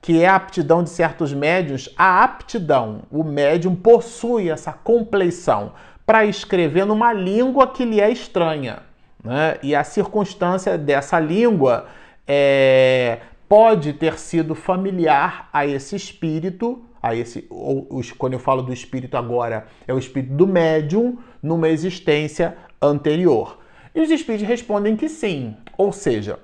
Que 0.00 0.22
é 0.22 0.28
a 0.28 0.36
aptidão 0.36 0.82
de 0.82 0.90
certos 0.90 1.32
médios, 1.32 1.88
a 1.96 2.24
aptidão, 2.24 3.02
o 3.10 3.22
médium 3.22 3.74
possui 3.74 4.48
essa 4.48 4.72
compleição 4.72 5.72
para 6.06 6.24
escrever 6.24 6.86
numa 6.86 7.12
língua 7.12 7.68
que 7.68 7.84
lhe 7.84 8.00
é 8.00 8.10
estranha. 8.10 8.82
Né? 9.22 9.58
E 9.62 9.74
a 9.74 9.84
circunstância 9.84 10.76
dessa 10.78 11.20
língua 11.20 11.86
é, 12.26 13.18
pode 13.48 13.92
ter 13.92 14.18
sido 14.18 14.54
familiar 14.54 15.48
a 15.52 15.66
esse 15.66 15.94
espírito, 15.94 16.84
a 17.02 17.14
esse, 17.14 17.46
ou, 17.50 17.86
quando 18.16 18.34
eu 18.34 18.38
falo 18.38 18.62
do 18.62 18.72
espírito 18.72 19.16
agora, 19.16 19.66
é 19.86 19.92
o 19.92 19.98
espírito 19.98 20.32
do 20.34 20.46
médium 20.46 21.18
numa 21.42 21.68
existência 21.68 22.56
anterior. 22.80 23.58
E 23.94 24.00
os 24.00 24.10
espíritos 24.10 24.46
respondem 24.46 24.96
que 24.96 25.08
sim, 25.08 25.56
ou 25.76 25.92
seja, 25.92 26.38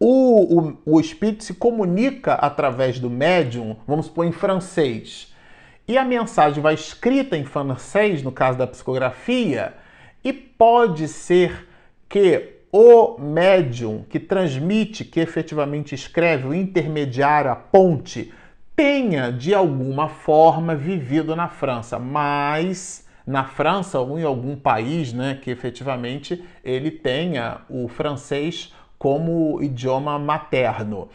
o, 0.00 0.58
o, 0.58 0.78
o 0.86 1.00
espírito 1.00 1.44
se 1.44 1.52
comunica 1.52 2.32
através 2.32 2.98
do 2.98 3.10
médium, 3.10 3.76
vamos 3.86 4.06
supor 4.06 4.24
em 4.24 4.32
francês, 4.32 5.34
e 5.86 5.98
a 5.98 6.04
mensagem 6.04 6.62
vai 6.62 6.72
escrita 6.72 7.36
em 7.36 7.44
francês, 7.44 8.22
no 8.22 8.32
caso 8.32 8.56
da 8.56 8.66
psicografia, 8.66 9.74
e 10.24 10.32
pode 10.32 11.06
ser 11.06 11.68
que 12.08 12.60
o 12.72 13.18
médium 13.18 14.04
que 14.08 14.18
transmite, 14.18 15.04
que 15.04 15.20
efetivamente 15.20 15.94
escreve, 15.94 16.46
o 16.48 16.54
intermediário, 16.54 17.50
a 17.50 17.56
ponte, 17.56 18.32
tenha 18.74 19.30
de 19.30 19.52
alguma 19.52 20.08
forma 20.08 20.74
vivido 20.74 21.36
na 21.36 21.48
França, 21.48 21.98
mas 21.98 23.06
na 23.26 23.44
França 23.44 24.00
ou 24.00 24.18
em 24.18 24.22
algum 24.22 24.56
país 24.56 25.12
né, 25.12 25.38
que 25.42 25.50
efetivamente 25.50 26.42
ele 26.64 26.90
tenha 26.90 27.60
o 27.68 27.88
francês 27.88 28.72
como 29.00 29.62
idioma 29.62 30.18
materno. 30.18 31.08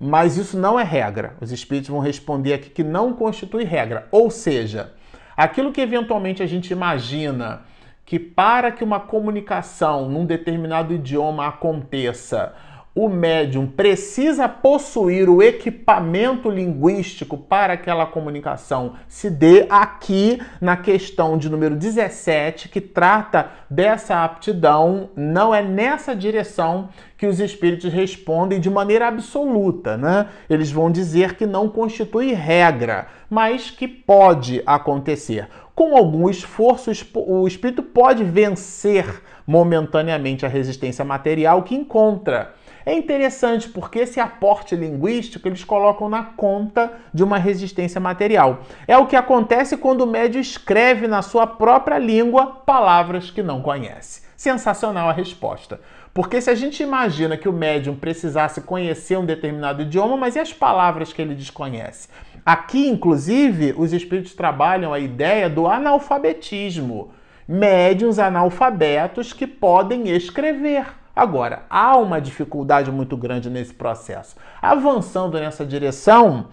Mas 0.00 0.36
isso 0.36 0.58
não 0.58 0.80
é 0.80 0.82
regra. 0.82 1.36
Os 1.40 1.52
espíritos 1.52 1.88
vão 1.88 2.00
responder 2.00 2.54
aqui 2.54 2.68
que 2.68 2.82
não 2.82 3.12
constitui 3.12 3.62
regra. 3.62 4.08
Ou 4.10 4.30
seja, 4.30 4.92
aquilo 5.36 5.70
que 5.70 5.80
eventualmente 5.80 6.42
a 6.42 6.46
gente 6.46 6.72
imagina 6.72 7.62
que 8.04 8.18
para 8.18 8.72
que 8.72 8.82
uma 8.82 8.98
comunicação 8.98 10.08
num 10.08 10.26
determinado 10.26 10.92
idioma 10.92 11.46
aconteça, 11.46 12.52
o 13.02 13.08
médium 13.08 13.66
precisa 13.66 14.46
possuir 14.46 15.30
o 15.30 15.42
equipamento 15.42 16.50
linguístico 16.50 17.38
para 17.38 17.72
aquela 17.72 18.04
comunicação 18.04 18.92
se 19.08 19.30
dê 19.30 19.64
aqui 19.70 20.38
na 20.60 20.76
questão 20.76 21.38
de 21.38 21.48
número 21.48 21.76
17, 21.76 22.68
que 22.68 22.78
trata 22.78 23.52
dessa 23.70 24.22
aptidão, 24.22 25.08
não 25.16 25.54
é 25.54 25.62
nessa 25.62 26.14
direção 26.14 26.90
que 27.16 27.26
os 27.26 27.40
espíritos 27.40 27.90
respondem 27.90 28.60
de 28.60 28.68
maneira 28.68 29.08
absoluta, 29.08 29.96
né? 29.96 30.26
Eles 30.48 30.70
vão 30.70 30.90
dizer 30.90 31.36
que 31.36 31.46
não 31.46 31.70
constitui 31.70 32.34
regra, 32.34 33.06
mas 33.30 33.70
que 33.70 33.88
pode 33.88 34.62
acontecer. 34.66 35.48
Com 35.74 35.96
algum 35.96 36.28
esforço, 36.28 36.90
o 37.14 37.48
espírito 37.48 37.82
pode 37.82 38.24
vencer 38.24 39.22
momentaneamente 39.46 40.44
a 40.44 40.48
resistência 40.50 41.02
material 41.02 41.62
que 41.62 41.74
encontra 41.74 42.59
é 42.84 42.94
interessante 42.94 43.68
porque 43.68 44.00
esse 44.00 44.18
aporte 44.18 44.74
linguístico 44.74 45.46
eles 45.46 45.64
colocam 45.64 46.08
na 46.08 46.22
conta 46.22 46.92
de 47.12 47.22
uma 47.22 47.38
resistência 47.38 48.00
material. 48.00 48.60
É 48.88 48.96
o 48.96 49.06
que 49.06 49.16
acontece 49.16 49.76
quando 49.76 50.02
o 50.02 50.06
médio 50.06 50.40
escreve 50.40 51.06
na 51.06 51.22
sua 51.22 51.46
própria 51.46 51.98
língua 51.98 52.46
palavras 52.46 53.30
que 53.30 53.42
não 53.42 53.60
conhece. 53.60 54.22
Sensacional 54.36 55.08
a 55.08 55.12
resposta. 55.12 55.80
Porque 56.14 56.40
se 56.40 56.50
a 56.50 56.54
gente 56.54 56.82
imagina 56.82 57.36
que 57.36 57.48
o 57.48 57.52
médium 57.52 57.94
precisasse 57.94 58.62
conhecer 58.62 59.16
um 59.18 59.24
determinado 59.24 59.82
idioma, 59.82 60.16
mas 60.16 60.34
e 60.34 60.40
as 60.40 60.52
palavras 60.52 61.12
que 61.12 61.22
ele 61.22 61.34
desconhece? 61.34 62.08
Aqui, 62.44 62.88
inclusive, 62.88 63.74
os 63.76 63.92
espíritos 63.92 64.34
trabalham 64.34 64.92
a 64.92 64.98
ideia 64.98 65.48
do 65.48 65.68
analfabetismo. 65.68 67.12
Médiuns 67.46 68.18
analfabetos 68.18 69.32
que 69.32 69.46
podem 69.46 70.08
escrever. 70.08 70.99
Agora, 71.20 71.64
há 71.68 71.98
uma 71.98 72.18
dificuldade 72.18 72.90
muito 72.90 73.14
grande 73.14 73.50
nesse 73.50 73.74
processo. 73.74 74.36
Avançando 74.62 75.38
nessa 75.38 75.66
direção, 75.66 76.46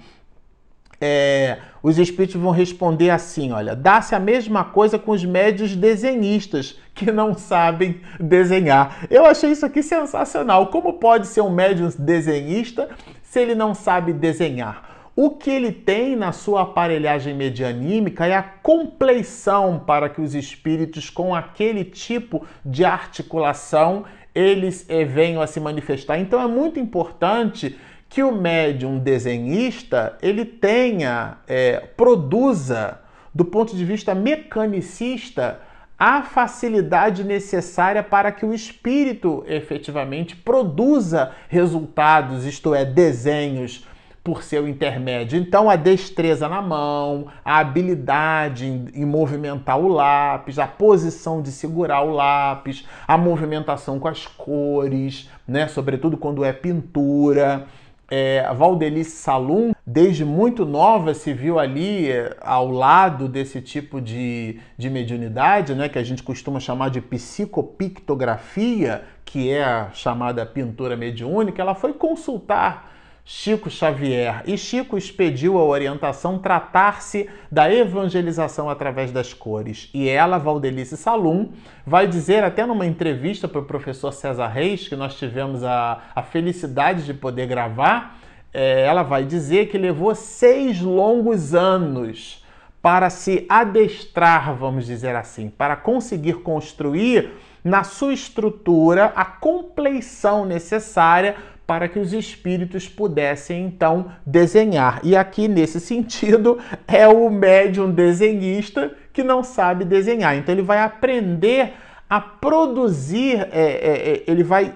é, 0.99 1.59
os 1.81 1.97
espíritos 1.97 2.35
vão 2.35 2.51
responder 2.51 3.09
assim: 3.09 3.53
olha, 3.53 3.73
dá-se 3.73 4.13
a 4.13 4.19
mesma 4.19 4.65
coisa 4.65 4.99
com 4.99 5.11
os 5.11 5.23
médios 5.23 5.73
desenhistas 5.73 6.77
que 6.93 7.13
não 7.13 7.33
sabem 7.33 8.01
desenhar. 8.19 9.05
Eu 9.09 9.25
achei 9.25 9.51
isso 9.51 9.65
aqui 9.65 9.81
sensacional. 9.81 10.67
Como 10.67 10.99
pode 10.99 11.27
ser 11.27 11.39
um 11.39 11.49
médium 11.49 11.89
desenhista 11.97 12.89
se 13.23 13.39
ele 13.39 13.55
não 13.55 13.73
sabe 13.73 14.11
desenhar? 14.11 14.83
O 15.15 15.29
que 15.29 15.49
ele 15.49 15.71
tem 15.71 16.13
na 16.15 16.33
sua 16.33 16.63
aparelhagem 16.63 17.33
medianímica 17.33 18.27
é 18.27 18.35
a 18.35 18.43
compleição 18.43 19.79
para 19.79 20.09
que 20.09 20.21
os 20.21 20.35
espíritos, 20.35 21.09
com 21.09 21.33
aquele 21.33 21.85
tipo 21.85 22.45
de 22.63 22.83
articulação, 22.85 24.05
eles 24.37 24.85
eh, 24.87 25.03
venham 25.03 25.41
a 25.41 25.47
se 25.47 25.59
manifestar. 25.59 26.19
Então 26.19 26.39
é 26.39 26.47
muito 26.47 26.79
importante 26.79 27.75
que 28.07 28.21
o 28.21 28.31
médium 28.31 28.99
desenhista 28.99 30.15
ele 30.21 30.45
tenha, 30.45 31.37
é, 31.47 31.79
produza, 31.97 32.99
do 33.33 33.43
ponto 33.43 33.75
de 33.75 33.83
vista 33.83 34.13
mecanicista, 34.13 35.59
a 35.97 36.21
facilidade 36.21 37.23
necessária 37.23 38.03
para 38.03 38.31
que 38.31 38.45
o 38.45 38.53
espírito 38.53 39.43
efetivamente 39.47 40.35
produza 40.35 41.31
resultados, 41.49 42.45
isto 42.45 42.75
é, 42.75 42.85
desenhos 42.85 43.87
por 44.27 44.43
seu 44.43 44.67
intermédio. 44.67 45.39
Então, 45.39 45.69
a 45.69 45.77
destreza 45.77 46.49
na 46.49 46.61
mão, 46.61 47.27
a 47.45 47.59
habilidade 47.59 48.65
em, 48.65 48.87
em, 48.93 49.05
movimentar 49.05 49.79
o 49.79 49.87
lápis, 49.87 50.59
a 50.59 50.67
posição 50.67 51.41
de 51.41 51.49
segurar 51.49 52.01
o 52.01 52.11
lápis, 52.11 52.85
a 53.07 53.17
movimentação 53.17 54.01
com 54.01 54.09
as 54.09 54.27
cores, 54.27 55.29
né? 55.47 55.69
sobretudo 55.69 56.17
quando 56.17 56.43
é 56.43 56.51
pintura. 56.51 57.67
É, 58.11 58.43
a 58.45 58.51
Valdelice 58.51 59.11
Salum, 59.11 59.71
desde 59.85 60.25
muito 60.25 60.65
nova, 60.65 61.13
se 61.13 61.31
viu 61.31 61.57
ali 61.57 62.11
é, 62.11 62.35
ao 62.41 62.69
lado 62.69 63.29
desse 63.29 63.61
tipo 63.61 64.01
de, 64.01 64.59
de 64.77 64.89
mediunidade, 64.89 65.73
né, 65.73 65.87
que 65.87 65.99
a 65.99 66.03
gente 66.03 66.23
costuma 66.23 66.59
chamar 66.59 66.89
de 66.89 66.99
psicopictografia, 66.99 69.03
que 69.23 69.51
é 69.51 69.63
a 69.63 69.89
chamada 69.93 70.45
pintura 70.45 70.97
mediúnica. 70.97 71.61
Ela 71.61 71.75
foi 71.75 71.93
consultar 71.93 72.96
Chico 73.29 73.69
Xavier. 73.69 74.41
E 74.45 74.57
Chico 74.57 74.97
expediu 74.97 75.57
a 75.57 75.63
orientação 75.65 76.39
tratar-se 76.39 77.29
da 77.51 77.69
evangelização 77.69 78.69
através 78.69 79.11
das 79.11 79.33
cores. 79.33 79.89
E 79.93 80.07
ela, 80.07 80.37
Valdelice 80.37 80.95
Salum, 80.95 81.49
vai 81.85 82.07
dizer 82.07 82.41
até 82.45 82.65
numa 82.65 82.85
entrevista 82.85 83.45
para 83.45 83.59
o 83.59 83.65
professor 83.65 84.13
César 84.13 84.47
Reis, 84.47 84.87
que 84.87 84.95
nós 84.95 85.15
tivemos 85.15 85.61
a, 85.61 86.03
a 86.15 86.23
felicidade 86.23 87.05
de 87.05 87.13
poder 87.13 87.47
gravar, 87.47 88.17
é, 88.53 88.85
ela 88.85 89.03
vai 89.03 89.25
dizer 89.25 89.67
que 89.67 89.77
levou 89.77 90.15
seis 90.15 90.79
longos 90.79 91.53
anos 91.53 92.45
para 92.81 93.09
se 93.09 93.45
adestrar, 93.49 94.55
vamos 94.55 94.85
dizer 94.85 95.17
assim, 95.17 95.49
para 95.49 95.75
conseguir 95.75 96.35
construir 96.35 97.31
na 97.61 97.83
sua 97.83 98.13
estrutura 98.13 99.11
a 99.13 99.25
compleição 99.25 100.45
necessária 100.45 101.35
para 101.67 101.89
que 101.89 101.99
os 101.99 102.13
espíritos 102.13 102.87
pudessem 102.87 103.65
então 103.65 104.09
desenhar. 104.25 105.01
E 105.03 105.17
aqui, 105.17 105.49
nesse 105.49 105.81
sentido, 105.81 106.57
é 106.87 107.05
o 107.05 107.29
médium 107.29 107.91
desenhista 107.91 108.93
que 109.11 109.21
não 109.21 109.43
sabe 109.43 109.83
desenhar. 109.83 110.37
Então, 110.37 110.55
ele 110.55 110.61
vai 110.61 110.79
aprender 110.79 111.73
a 112.09 112.21
produzir, 112.21 113.49
é, 113.51 113.61
é, 113.61 114.09
é 114.11 114.23
ele 114.25 114.43
vai 114.43 114.73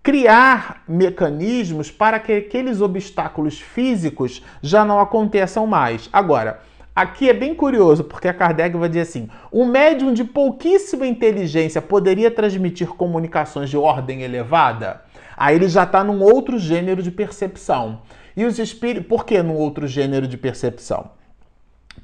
criar 0.00 0.84
mecanismos 0.86 1.90
para 1.90 2.20
que 2.20 2.32
aqueles 2.32 2.80
obstáculos 2.80 3.60
físicos 3.60 4.42
já 4.62 4.84
não 4.84 5.00
aconteçam 5.00 5.66
mais. 5.66 6.08
Agora, 6.12 6.60
aqui 6.94 7.28
é 7.28 7.34
bem 7.34 7.54
curioso, 7.54 8.04
porque 8.04 8.28
a 8.28 8.32
Kardec 8.32 8.76
vai 8.76 8.88
dizer 8.88 9.00
assim: 9.02 9.28
o 9.50 9.64
médium 9.64 10.14
de 10.14 10.22
pouquíssima 10.22 11.06
inteligência 11.06 11.82
poderia 11.82 12.30
transmitir 12.30 12.88
comunicações 12.90 13.68
de 13.68 13.76
ordem 13.76 14.22
elevada? 14.22 15.02
Aí 15.38 15.56
ele 15.56 15.68
já 15.68 15.84
está 15.84 16.02
num 16.02 16.20
outro 16.22 16.58
gênero 16.58 17.02
de 17.02 17.10
percepção. 17.10 18.02
E 18.36 18.44
os 18.44 18.58
espíritos. 18.58 19.08
Por 19.08 19.24
que 19.24 19.42
num 19.42 19.54
outro 19.54 19.86
gênero 19.86 20.26
de 20.26 20.36
percepção? 20.36 21.12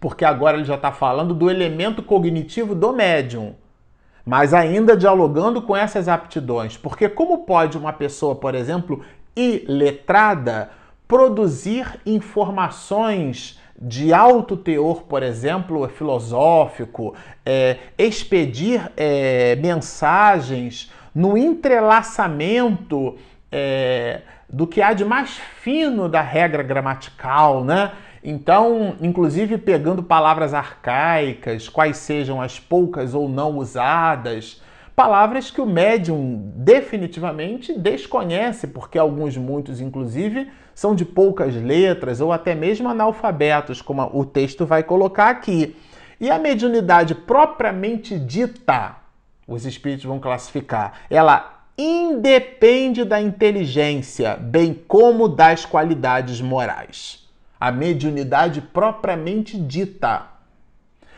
Porque 0.01 0.25
agora 0.25 0.57
ele 0.57 0.65
já 0.65 0.77
está 0.77 0.93
falando 0.93 1.35
do 1.35 1.51
elemento 1.51 2.03
cognitivo 2.03 2.75
do 2.75 2.93
médium 2.93 3.55
mas 4.25 4.55
ainda 4.55 4.97
dialogando 4.97 5.61
com 5.61 5.77
essas 5.77 6.09
aptidões. 6.09 6.77
Porque 6.77 7.09
como 7.09 7.45
pode 7.45 7.77
uma 7.77 7.93
pessoa, 7.93 8.35
por 8.35 8.55
exemplo, 8.55 9.05
iletrada, 9.37 10.71
produzir 11.07 12.01
informações 12.07 13.61
de 13.81 14.15
alto 14.15 14.57
teor, 14.57 15.03
por 15.03 15.23
exemplo, 15.23 15.87
filosófico, 15.89 17.15
é, 17.45 17.79
expedir 17.99 18.91
é, 18.97 19.57
mensagens 19.57 20.91
no 21.15 21.39
entrelaçamento 21.39 23.17
é, 23.51 24.23
do 24.51 24.67
que 24.67 24.83
há 24.83 24.93
de 24.93 25.05
mais 25.05 25.39
fino 25.61 26.09
da 26.09 26.21
regra 26.21 26.63
gramatical, 26.63 27.65
né? 27.65 27.93
Então, 28.23 28.97
inclusive 29.01 29.59
pegando 29.59 30.03
palavras 30.03 30.55
arcaicas, 30.55 31.69
quais 31.69 31.99
sejam 31.99 32.41
as 32.41 32.59
poucas 32.59 33.15
ou 33.15 33.29
não 33.29 33.59
usadas, 33.59 34.63
palavras 34.97 35.51
que 35.51 35.61
o 35.61 35.67
médium 35.67 36.53
definitivamente 36.57 37.79
desconhece, 37.79 38.67
porque 38.67 38.99
alguns, 38.99 39.37
muitos, 39.37 39.81
inclusive, 39.81 40.51
são 40.75 40.95
de 40.95 41.05
poucas 41.05 41.55
letras 41.55 42.21
ou 42.21 42.33
até 42.33 42.55
mesmo 42.55 42.89
analfabetos, 42.89 43.83
como 43.83 44.09
o 44.13 44.25
texto 44.25 44.65
vai 44.65 44.83
colocar 44.83 45.29
aqui. 45.29 45.77
E 46.19 46.31
a 46.31 46.39
mediunidade 46.39 47.15
propriamente 47.15 48.19
dita, 48.19 48.97
os 49.47 49.67
espíritos 49.67 50.05
vão 50.05 50.19
classificar, 50.19 51.01
ela 51.11 51.65
independe 51.77 53.05
da 53.05 53.21
inteligência, 53.21 54.37
bem 54.37 54.75
como 54.75 55.29
das 55.29 55.65
qualidades 55.65 56.41
morais 56.41 57.25
a 57.65 57.73
mediunidade 57.73 58.61
propriamente 58.61 59.57
dita. 59.59 60.27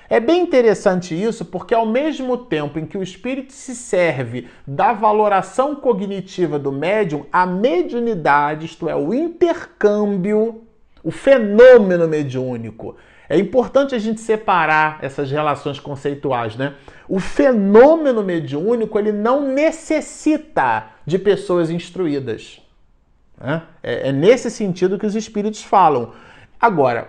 É 0.08 0.20
bem 0.20 0.42
interessante 0.42 1.20
isso 1.20 1.44
porque, 1.44 1.74
ao 1.74 1.84
mesmo 1.84 2.38
tempo 2.38 2.78
em 2.78 2.86
que 2.86 2.96
o 2.96 3.02
espírito 3.02 3.52
se 3.52 3.74
serve 3.74 4.46
da 4.64 4.92
valoração 4.92 5.74
cognitiva 5.74 6.56
do 6.56 6.70
médium, 6.70 7.26
a 7.32 7.44
mediunidade, 7.44 8.66
isto 8.66 8.88
é, 8.88 8.94
o 8.94 9.12
intercâmbio, 9.12 10.62
o 11.02 11.10
fenômeno 11.10 12.06
mediúnico. 12.06 12.94
É 13.28 13.36
importante 13.36 13.96
a 13.96 13.98
gente 13.98 14.20
separar 14.20 14.98
essas 15.02 15.28
relações 15.28 15.80
conceituais, 15.80 16.54
né? 16.54 16.74
O 17.08 17.20
fenômeno 17.20 18.22
mediúnico 18.22 18.98
ele 18.98 19.12
não 19.12 19.46
necessita 19.46 20.86
de 21.04 21.18
pessoas 21.18 21.70
instruídas. 21.70 22.60
Né? 23.38 23.62
É, 23.82 24.08
é 24.08 24.12
nesse 24.12 24.50
sentido 24.50 24.98
que 24.98 25.06
os 25.06 25.14
espíritos 25.14 25.62
falam. 25.62 26.12
Agora, 26.60 27.08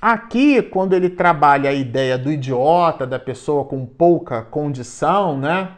aqui, 0.00 0.62
quando 0.62 0.94
ele 0.94 1.10
trabalha 1.10 1.70
a 1.70 1.74
ideia 1.74 2.16
do 2.16 2.30
idiota, 2.30 3.06
da 3.06 3.18
pessoa 3.18 3.64
com 3.64 3.84
pouca 3.84 4.42
condição, 4.42 5.38
né? 5.38 5.70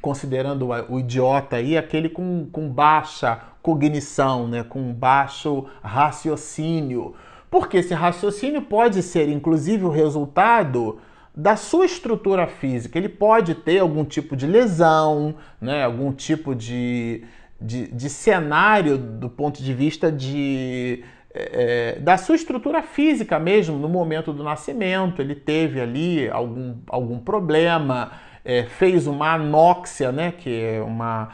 Considerando 0.00 0.68
o 0.88 0.98
idiota 0.98 1.56
aí 1.56 1.76
aquele 1.76 2.08
com, 2.08 2.48
com 2.50 2.68
baixa 2.68 3.40
cognição, 3.62 4.48
né? 4.48 4.62
com 4.62 4.92
baixo 4.92 5.66
raciocínio. 5.82 7.14
Porque 7.50 7.78
esse 7.78 7.92
raciocínio 7.92 8.62
pode 8.62 9.02
ser, 9.02 9.28
inclusive, 9.28 9.84
o 9.84 9.90
resultado 9.90 10.98
da 11.40 11.56
sua 11.56 11.86
estrutura 11.86 12.46
física. 12.46 12.98
Ele 12.98 13.08
pode 13.08 13.54
ter 13.54 13.78
algum 13.78 14.04
tipo 14.04 14.36
de 14.36 14.46
lesão, 14.46 15.34
né? 15.60 15.84
algum 15.84 16.12
tipo 16.12 16.54
de, 16.54 17.24
de, 17.58 17.86
de 17.88 18.10
cenário 18.10 18.98
do 18.98 19.30
ponto 19.30 19.62
de 19.62 19.72
vista 19.72 20.12
de 20.12 21.02
é, 21.32 21.94
é, 21.96 22.00
da 22.00 22.18
sua 22.18 22.34
estrutura 22.34 22.82
física 22.82 23.38
mesmo, 23.38 23.78
no 23.78 23.88
momento 23.88 24.32
do 24.32 24.42
nascimento, 24.42 25.22
ele 25.22 25.34
teve 25.34 25.80
ali 25.80 26.28
algum, 26.28 26.74
algum 26.88 27.18
problema, 27.18 28.12
é, 28.44 28.64
fez 28.64 29.06
uma 29.06 29.34
anóxia, 29.34 30.10
né, 30.12 30.32
que 30.32 30.50
é 30.50 30.82
uma, 30.82 31.28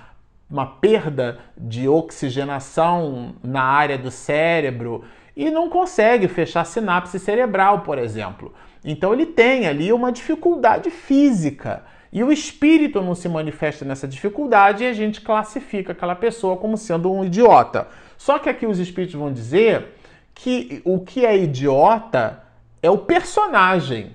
uma 0.48 0.66
perda 0.66 1.38
de 1.56 1.88
oxigenação 1.88 3.34
na 3.42 3.62
área 3.62 3.96
do 3.98 4.10
cérebro 4.10 5.02
e 5.34 5.50
não 5.50 5.68
consegue 5.68 6.28
fechar 6.28 6.64
sinapse 6.64 7.18
cerebral, 7.18 7.80
por 7.80 7.98
exemplo. 7.98 8.54
Então 8.86 9.12
ele 9.12 9.26
tem 9.26 9.66
ali 9.66 9.92
uma 9.92 10.12
dificuldade 10.12 10.90
física. 10.90 11.84
E 12.12 12.22
o 12.22 12.30
espírito 12.30 13.02
não 13.02 13.16
se 13.16 13.28
manifesta 13.28 13.84
nessa 13.84 14.06
dificuldade 14.06 14.84
e 14.84 14.86
a 14.86 14.92
gente 14.92 15.20
classifica 15.20 15.90
aquela 15.90 16.14
pessoa 16.14 16.56
como 16.56 16.76
sendo 16.76 17.12
um 17.12 17.24
idiota. 17.24 17.88
Só 18.16 18.38
que 18.38 18.48
aqui 18.48 18.64
os 18.64 18.78
espíritos 18.78 19.16
vão 19.16 19.32
dizer 19.32 19.88
que 20.32 20.80
o 20.84 21.00
que 21.00 21.26
é 21.26 21.36
idiota 21.36 22.44
é 22.80 22.88
o 22.88 22.98
personagem, 22.98 24.12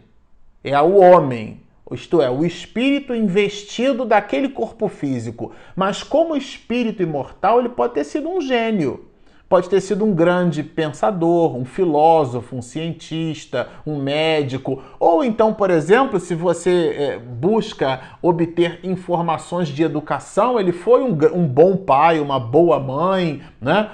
é 0.64 0.80
o 0.80 0.96
homem, 0.96 1.60
isto 1.92 2.22
é, 2.22 2.30
o 2.30 2.46
espírito 2.46 3.14
investido 3.14 4.06
daquele 4.06 4.48
corpo 4.48 4.88
físico. 4.88 5.52
Mas 5.76 6.02
como 6.02 6.38
espírito 6.38 7.04
imortal, 7.04 7.60
ele 7.60 7.70
pode 7.70 7.96
ter 7.96 8.06
sido 8.06 8.30
um 8.30 8.40
gênio. 8.40 9.11
Pode 9.52 9.68
ter 9.68 9.82
sido 9.82 10.06
um 10.06 10.14
grande 10.14 10.64
pensador, 10.64 11.58
um 11.58 11.66
filósofo, 11.66 12.56
um 12.56 12.62
cientista, 12.62 13.68
um 13.86 13.98
médico. 13.98 14.82
Ou 14.98 15.26
então, 15.26 15.54
por 15.54 15.70
exemplo, 15.70 16.22
se 16.22 16.34
você 16.34 16.96
é, 16.98 17.20
busca 17.20 18.00
obter 18.22 18.80
informações 18.82 19.68
de 19.68 19.84
educação, 19.84 20.58
ele 20.58 20.72
foi 20.72 21.02
um, 21.02 21.18
um 21.34 21.46
bom 21.46 21.76
pai, 21.76 22.22
uma 22.22 22.40
boa 22.40 22.80
mãe, 22.80 23.42
né? 23.60 23.90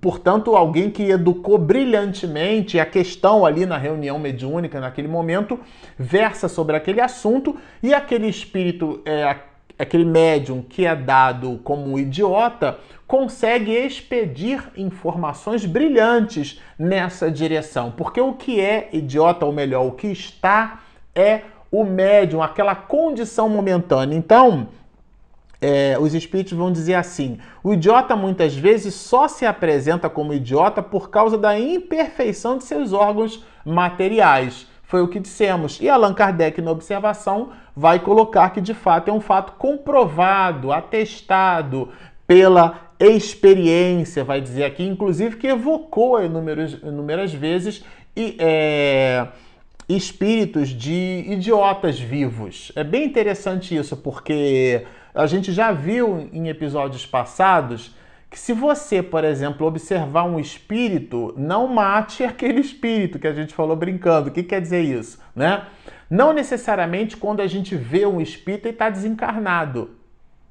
Portanto, 0.00 0.56
alguém 0.56 0.88
que 0.88 1.02
educou 1.10 1.58
brilhantemente, 1.58 2.80
a 2.80 2.86
questão 2.86 3.44
ali 3.44 3.66
na 3.66 3.76
reunião 3.76 4.18
mediúnica, 4.18 4.80
naquele 4.80 5.08
momento, 5.08 5.60
versa 5.98 6.48
sobre 6.48 6.74
aquele 6.74 7.02
assunto 7.02 7.54
e 7.82 7.92
aquele 7.92 8.28
espírito, 8.28 9.02
é, 9.04 9.36
aquele 9.82 10.04
médium 10.04 10.62
que 10.62 10.86
é 10.86 10.94
dado 10.94 11.60
como 11.64 11.90
um 11.90 11.98
idiota, 11.98 12.78
consegue 13.06 13.72
expedir 13.72 14.62
informações 14.76 15.66
brilhantes 15.66 16.60
nessa 16.78 17.30
direção. 17.30 17.90
Porque 17.90 18.20
o 18.20 18.32
que 18.32 18.60
é 18.60 18.88
idiota, 18.92 19.44
ou 19.44 19.52
melhor, 19.52 19.86
o 19.86 19.92
que 19.92 20.06
está, 20.06 20.80
é 21.14 21.42
o 21.70 21.84
médium, 21.84 22.42
aquela 22.42 22.74
condição 22.74 23.48
momentânea. 23.48 24.16
Então, 24.16 24.68
é, 25.60 25.96
os 26.00 26.14
espíritos 26.14 26.52
vão 26.52 26.72
dizer 26.72 26.94
assim: 26.94 27.38
o 27.62 27.72
idiota 27.72 28.16
muitas 28.16 28.54
vezes 28.54 28.94
só 28.94 29.28
se 29.28 29.44
apresenta 29.44 30.08
como 30.08 30.32
idiota 30.32 30.82
por 30.82 31.10
causa 31.10 31.36
da 31.36 31.58
imperfeição 31.58 32.56
de 32.56 32.64
seus 32.64 32.92
órgãos 32.92 33.44
materiais. 33.64 34.66
Foi 34.92 35.00
o 35.00 35.08
que 35.08 35.18
dissemos. 35.18 35.80
E 35.80 35.88
Allan 35.88 36.12
Kardec, 36.12 36.60
na 36.60 36.70
observação, 36.70 37.48
vai 37.74 37.98
colocar 37.98 38.50
que 38.50 38.60
de 38.60 38.74
fato 38.74 39.08
é 39.08 39.14
um 39.14 39.22
fato 39.22 39.52
comprovado, 39.52 40.70
atestado 40.70 41.88
pela 42.26 42.78
experiência, 43.00 44.22
vai 44.22 44.38
dizer 44.38 44.64
aqui, 44.64 44.84
inclusive 44.84 45.36
que 45.36 45.46
evocou 45.46 46.22
inúmeras, 46.22 46.74
inúmeras 46.82 47.32
vezes 47.32 47.82
e, 48.14 48.36
é, 48.38 49.28
espíritos 49.88 50.68
de 50.68 51.24
idiotas 51.26 51.98
vivos. 51.98 52.70
É 52.76 52.84
bem 52.84 53.06
interessante 53.06 53.74
isso, 53.74 53.96
porque 53.96 54.84
a 55.14 55.24
gente 55.24 55.54
já 55.54 55.72
viu 55.72 56.28
em 56.34 56.50
episódios 56.50 57.06
passados 57.06 57.94
que 58.32 58.38
se 58.38 58.54
você, 58.54 59.02
por 59.02 59.24
exemplo, 59.24 59.66
observar 59.66 60.24
um 60.24 60.40
espírito, 60.40 61.34
não 61.36 61.68
mate 61.68 62.24
aquele 62.24 62.62
espírito 62.62 63.18
que 63.18 63.26
a 63.26 63.32
gente 63.34 63.52
falou 63.52 63.76
brincando. 63.76 64.30
O 64.30 64.32
que 64.32 64.42
quer 64.42 64.58
dizer 64.58 64.80
isso, 64.80 65.20
né? 65.36 65.66
Não 66.08 66.32
necessariamente 66.32 67.14
quando 67.14 67.40
a 67.40 67.46
gente 67.46 67.76
vê 67.76 68.06
um 68.06 68.22
espírito 68.22 68.68
e 68.68 68.70
está 68.70 68.88
desencarnado. 68.88 69.90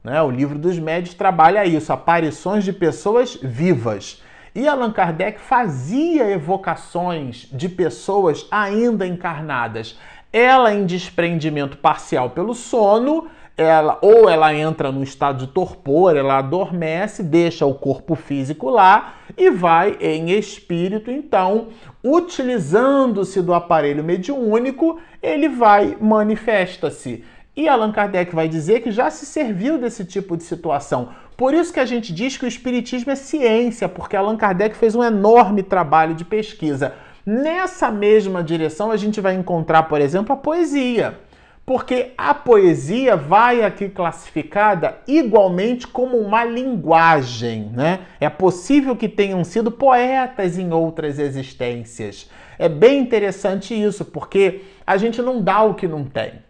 Né? 0.03 0.21
O 0.21 0.29
livro 0.29 0.59
dos 0.59 0.77
médios 0.77 1.15
trabalha 1.15 1.65
isso, 1.65 1.91
aparições 1.91 2.63
de 2.63 2.71
pessoas 2.71 3.35
vivas. 3.41 4.21
E 4.53 4.67
Allan 4.67 4.91
Kardec 4.91 5.39
fazia 5.39 6.29
evocações 6.29 7.47
de 7.51 7.67
pessoas 7.67 8.45
ainda 8.51 9.07
encarnadas. 9.07 9.97
Ela 10.31 10.71
em 10.71 10.85
desprendimento 10.85 11.77
parcial 11.77 12.29
pelo 12.29 12.53
sono 12.53 13.27
ela 13.57 13.97
ou 14.01 14.29
ela 14.29 14.53
entra 14.53 14.91
num 14.91 15.03
estado 15.03 15.45
de 15.45 15.51
torpor, 15.51 16.15
ela 16.15 16.37
adormece, 16.37 17.21
deixa 17.21 17.65
o 17.65 17.73
corpo 17.73 18.15
físico 18.15 18.69
lá 18.69 19.15
e 19.37 19.49
vai 19.49 19.97
em 19.99 20.31
espírito, 20.31 21.11
então, 21.11 21.67
utilizando-se 22.03 23.41
do 23.41 23.53
aparelho 23.53 24.03
mediúnico, 24.03 24.99
ele 25.21 25.47
vai 25.49 25.97
manifesta-se. 25.99 27.23
E 27.55 27.67
Allan 27.67 27.91
Kardec 27.91 28.33
vai 28.33 28.47
dizer 28.47 28.81
que 28.81 28.91
já 28.91 29.09
se 29.09 29.25
serviu 29.25 29.77
desse 29.77 30.05
tipo 30.05 30.37
de 30.37 30.43
situação. 30.43 31.09
Por 31.35 31.53
isso 31.53 31.73
que 31.73 31.79
a 31.79 31.85
gente 31.85 32.13
diz 32.13 32.37
que 32.37 32.45
o 32.45 32.47
Espiritismo 32.47 33.11
é 33.11 33.15
ciência, 33.15 33.89
porque 33.89 34.15
Allan 34.15 34.37
Kardec 34.37 34.75
fez 34.75 34.95
um 34.95 35.03
enorme 35.03 35.61
trabalho 35.61 36.13
de 36.13 36.23
pesquisa. 36.23 36.93
Nessa 37.25 37.91
mesma 37.91 38.43
direção, 38.43 38.89
a 38.89 38.97
gente 38.97 39.19
vai 39.19 39.33
encontrar, 39.33 39.83
por 39.83 39.99
exemplo, 39.99 40.33
a 40.33 40.37
poesia. 40.37 41.19
Porque 41.71 42.11
a 42.17 42.33
poesia 42.33 43.15
vai 43.15 43.63
aqui 43.63 43.87
classificada 43.87 44.97
igualmente 45.07 45.87
como 45.87 46.17
uma 46.17 46.43
linguagem, 46.43 47.71
né? 47.73 48.01
É 48.19 48.29
possível 48.29 48.93
que 48.93 49.07
tenham 49.07 49.41
sido 49.45 49.71
poetas 49.71 50.57
em 50.57 50.73
outras 50.73 51.17
existências. 51.17 52.29
É 52.59 52.67
bem 52.67 52.99
interessante 52.99 53.73
isso, 53.73 54.03
porque 54.03 54.63
a 54.85 54.97
gente 54.97 55.21
não 55.21 55.41
dá 55.41 55.61
o 55.61 55.73
que 55.73 55.87
não 55.87 56.03
tem. 56.03 56.41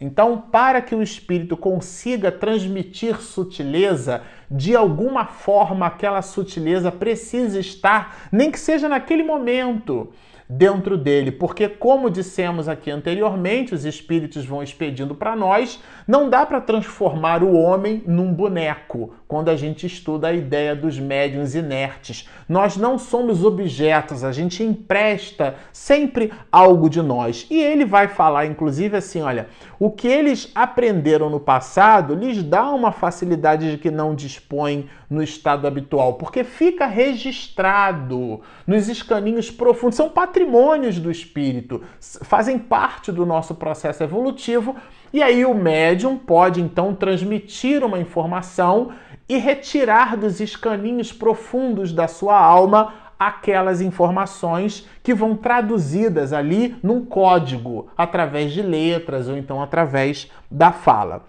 Então, 0.00 0.42
para 0.50 0.82
que 0.82 0.92
o 0.92 1.04
espírito 1.04 1.56
consiga 1.56 2.32
transmitir 2.32 3.22
sutileza, 3.22 4.22
de 4.50 4.74
alguma 4.74 5.24
forma 5.24 5.86
aquela 5.86 6.20
sutileza 6.20 6.90
precisa 6.90 7.60
estar, 7.60 8.26
nem 8.32 8.50
que 8.50 8.58
seja 8.58 8.88
naquele 8.88 9.22
momento 9.22 10.12
dentro 10.48 10.96
dele, 10.96 11.32
porque, 11.32 11.68
como 11.68 12.10
dissemos 12.10 12.68
aqui 12.68 12.90
anteriormente, 12.90 13.74
os 13.74 13.84
espíritos 13.84 14.44
vão 14.44 14.62
expedindo 14.62 15.14
para 15.14 15.34
nós, 15.34 15.80
não 16.06 16.28
dá 16.28 16.44
para 16.44 16.60
transformar 16.60 17.42
o 17.42 17.54
homem 17.54 18.02
num 18.06 18.32
boneco 18.32 19.14
quando 19.34 19.48
a 19.48 19.56
gente 19.56 19.84
estuda 19.84 20.28
a 20.28 20.32
ideia 20.32 20.76
dos 20.76 20.96
médiuns 20.96 21.56
inertes. 21.56 22.28
Nós 22.48 22.76
não 22.76 22.96
somos 22.96 23.44
objetos, 23.44 24.22
a 24.22 24.30
gente 24.30 24.62
empresta 24.62 25.56
sempre 25.72 26.32
algo 26.52 26.88
de 26.88 27.02
nós. 27.02 27.44
E 27.50 27.60
ele 27.60 27.84
vai 27.84 28.06
falar, 28.06 28.46
inclusive, 28.46 28.96
assim: 28.96 29.22
olha, 29.22 29.48
o 29.76 29.90
que 29.90 30.06
eles 30.06 30.52
aprenderam 30.54 31.28
no 31.28 31.40
passado 31.40 32.14
lhes 32.14 32.44
dá 32.44 32.70
uma 32.70 32.92
facilidade 32.92 33.72
de 33.72 33.76
que 33.76 33.90
não 33.90 34.14
dispõem 34.14 34.88
no 35.10 35.20
estado 35.20 35.66
habitual, 35.66 36.14
porque 36.14 36.44
fica 36.44 36.86
registrado 36.86 38.40
nos 38.64 38.88
escaninhos 38.88 39.50
profundos, 39.50 39.96
são 39.96 40.08
patrimônios 40.08 40.98
do 40.98 41.10
espírito, 41.10 41.82
fazem 42.22 42.58
parte 42.58 43.10
do 43.10 43.26
nosso 43.26 43.54
processo 43.54 44.02
evolutivo, 44.02 44.76
e 45.12 45.22
aí 45.22 45.44
o 45.44 45.54
médium 45.54 46.16
pode 46.16 46.60
então 46.60 46.94
transmitir 46.94 47.84
uma 47.84 47.98
informação 47.98 48.90
e 49.28 49.36
retirar 49.38 50.16
dos 50.16 50.40
escaninhos 50.40 51.12
profundos 51.12 51.92
da 51.92 52.06
sua 52.06 52.38
alma 52.38 52.94
aquelas 53.18 53.80
informações 53.80 54.86
que 55.02 55.14
vão 55.14 55.36
traduzidas 55.36 56.32
ali 56.32 56.76
num 56.82 57.04
código, 57.04 57.88
através 57.96 58.52
de 58.52 58.60
letras 58.60 59.28
ou 59.28 59.36
então 59.36 59.62
através 59.62 60.30
da 60.50 60.72
fala. 60.72 61.22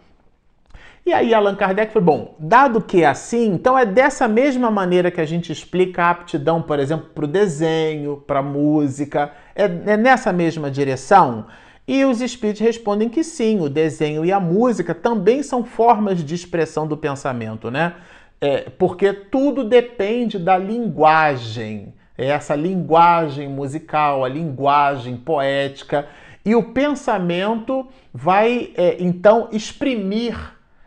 E 1.06 1.14
aí 1.14 1.36
Allan 1.36 1.56
Kardec 1.56 1.94
falou: 1.94 2.06
bom, 2.06 2.36
dado 2.40 2.82
que 2.82 3.04
é 3.04 3.06
assim, 3.06 3.54
então 3.54 3.78
é 3.78 3.86
dessa 3.86 4.28
mesma 4.28 4.72
maneira 4.72 5.12
que 5.12 5.22
a 5.22 5.26
gente 5.26 5.52
explica 5.52 6.06
a 6.06 6.10
aptidão, 6.10 6.62
por 6.62 6.80
exemplo, 6.80 7.10
para 7.14 7.26
o 7.26 7.28
desenho, 7.28 8.24
para 8.26 8.40
a 8.40 8.44
música, 8.44 9.32
é, 9.56 9.66
é 9.66 9.98
nessa 9.98 10.34
mesma 10.34 10.72
direção? 10.72 11.46
E 11.88 12.04
os 12.04 12.20
espíritos 12.20 12.62
respondem 12.62 13.10
que 13.10 13.24
sim, 13.24 13.60
o 13.60 13.70
desenho 13.70 14.26
e 14.26 14.32
a 14.32 14.40
música 14.40 14.96
também 14.96 15.44
são 15.44 15.64
formas 15.64 16.24
de 16.24 16.34
expressão 16.34 16.88
do 16.88 16.98
pensamento, 16.98 17.70
né? 17.70 17.96
É, 18.42 18.70
porque 18.70 19.14
tudo 19.14 19.64
depende 19.64 20.40
da 20.40 20.58
linguagem, 20.58 21.94
é 22.18 22.28
essa 22.28 22.56
linguagem 22.56 23.48
musical, 23.48 24.26
a 24.26 24.30
linguagem 24.30 25.16
poética, 25.16 26.08
e 26.44 26.56
o 26.56 26.72
pensamento 26.74 27.88
vai 28.14 28.72
é, 28.76 28.98
então 29.00 29.50
exprimir 29.52 30.36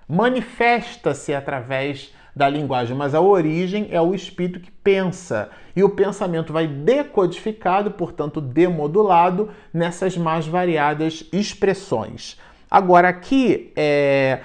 manifesta-se 0.08 1.34
através 1.34 2.14
da 2.38 2.48
linguagem, 2.48 2.96
mas 2.96 3.14
a 3.14 3.20
origem 3.20 3.88
é 3.90 4.00
o 4.00 4.14
espírito 4.14 4.60
que 4.60 4.70
pensa. 4.70 5.50
E 5.74 5.82
o 5.82 5.90
pensamento 5.90 6.52
vai 6.52 6.68
decodificado, 6.68 7.90
portanto, 7.90 8.40
demodulado 8.40 9.50
nessas 9.74 10.16
mais 10.16 10.46
variadas 10.46 11.24
expressões. 11.32 12.38
Agora, 12.70 13.08
aqui, 13.08 13.72
é, 13.74 14.40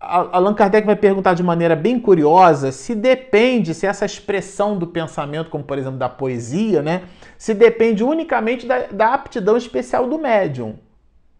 Allan 0.00 0.54
Kardec 0.54 0.84
vai 0.84 0.96
perguntar 0.96 1.34
de 1.34 1.42
maneira 1.42 1.76
bem 1.76 2.00
curiosa 2.00 2.72
se 2.72 2.94
depende, 2.94 3.74
se 3.74 3.86
essa 3.86 4.04
expressão 4.04 4.76
do 4.76 4.88
pensamento, 4.88 5.50
como 5.50 5.62
por 5.62 5.78
exemplo 5.78 5.98
da 5.98 6.08
poesia, 6.08 6.82
né, 6.82 7.02
se 7.38 7.54
depende 7.54 8.02
unicamente 8.02 8.66
da, 8.66 8.86
da 8.88 9.14
aptidão 9.14 9.56
especial 9.56 10.08
do 10.08 10.18
médium. 10.18 10.74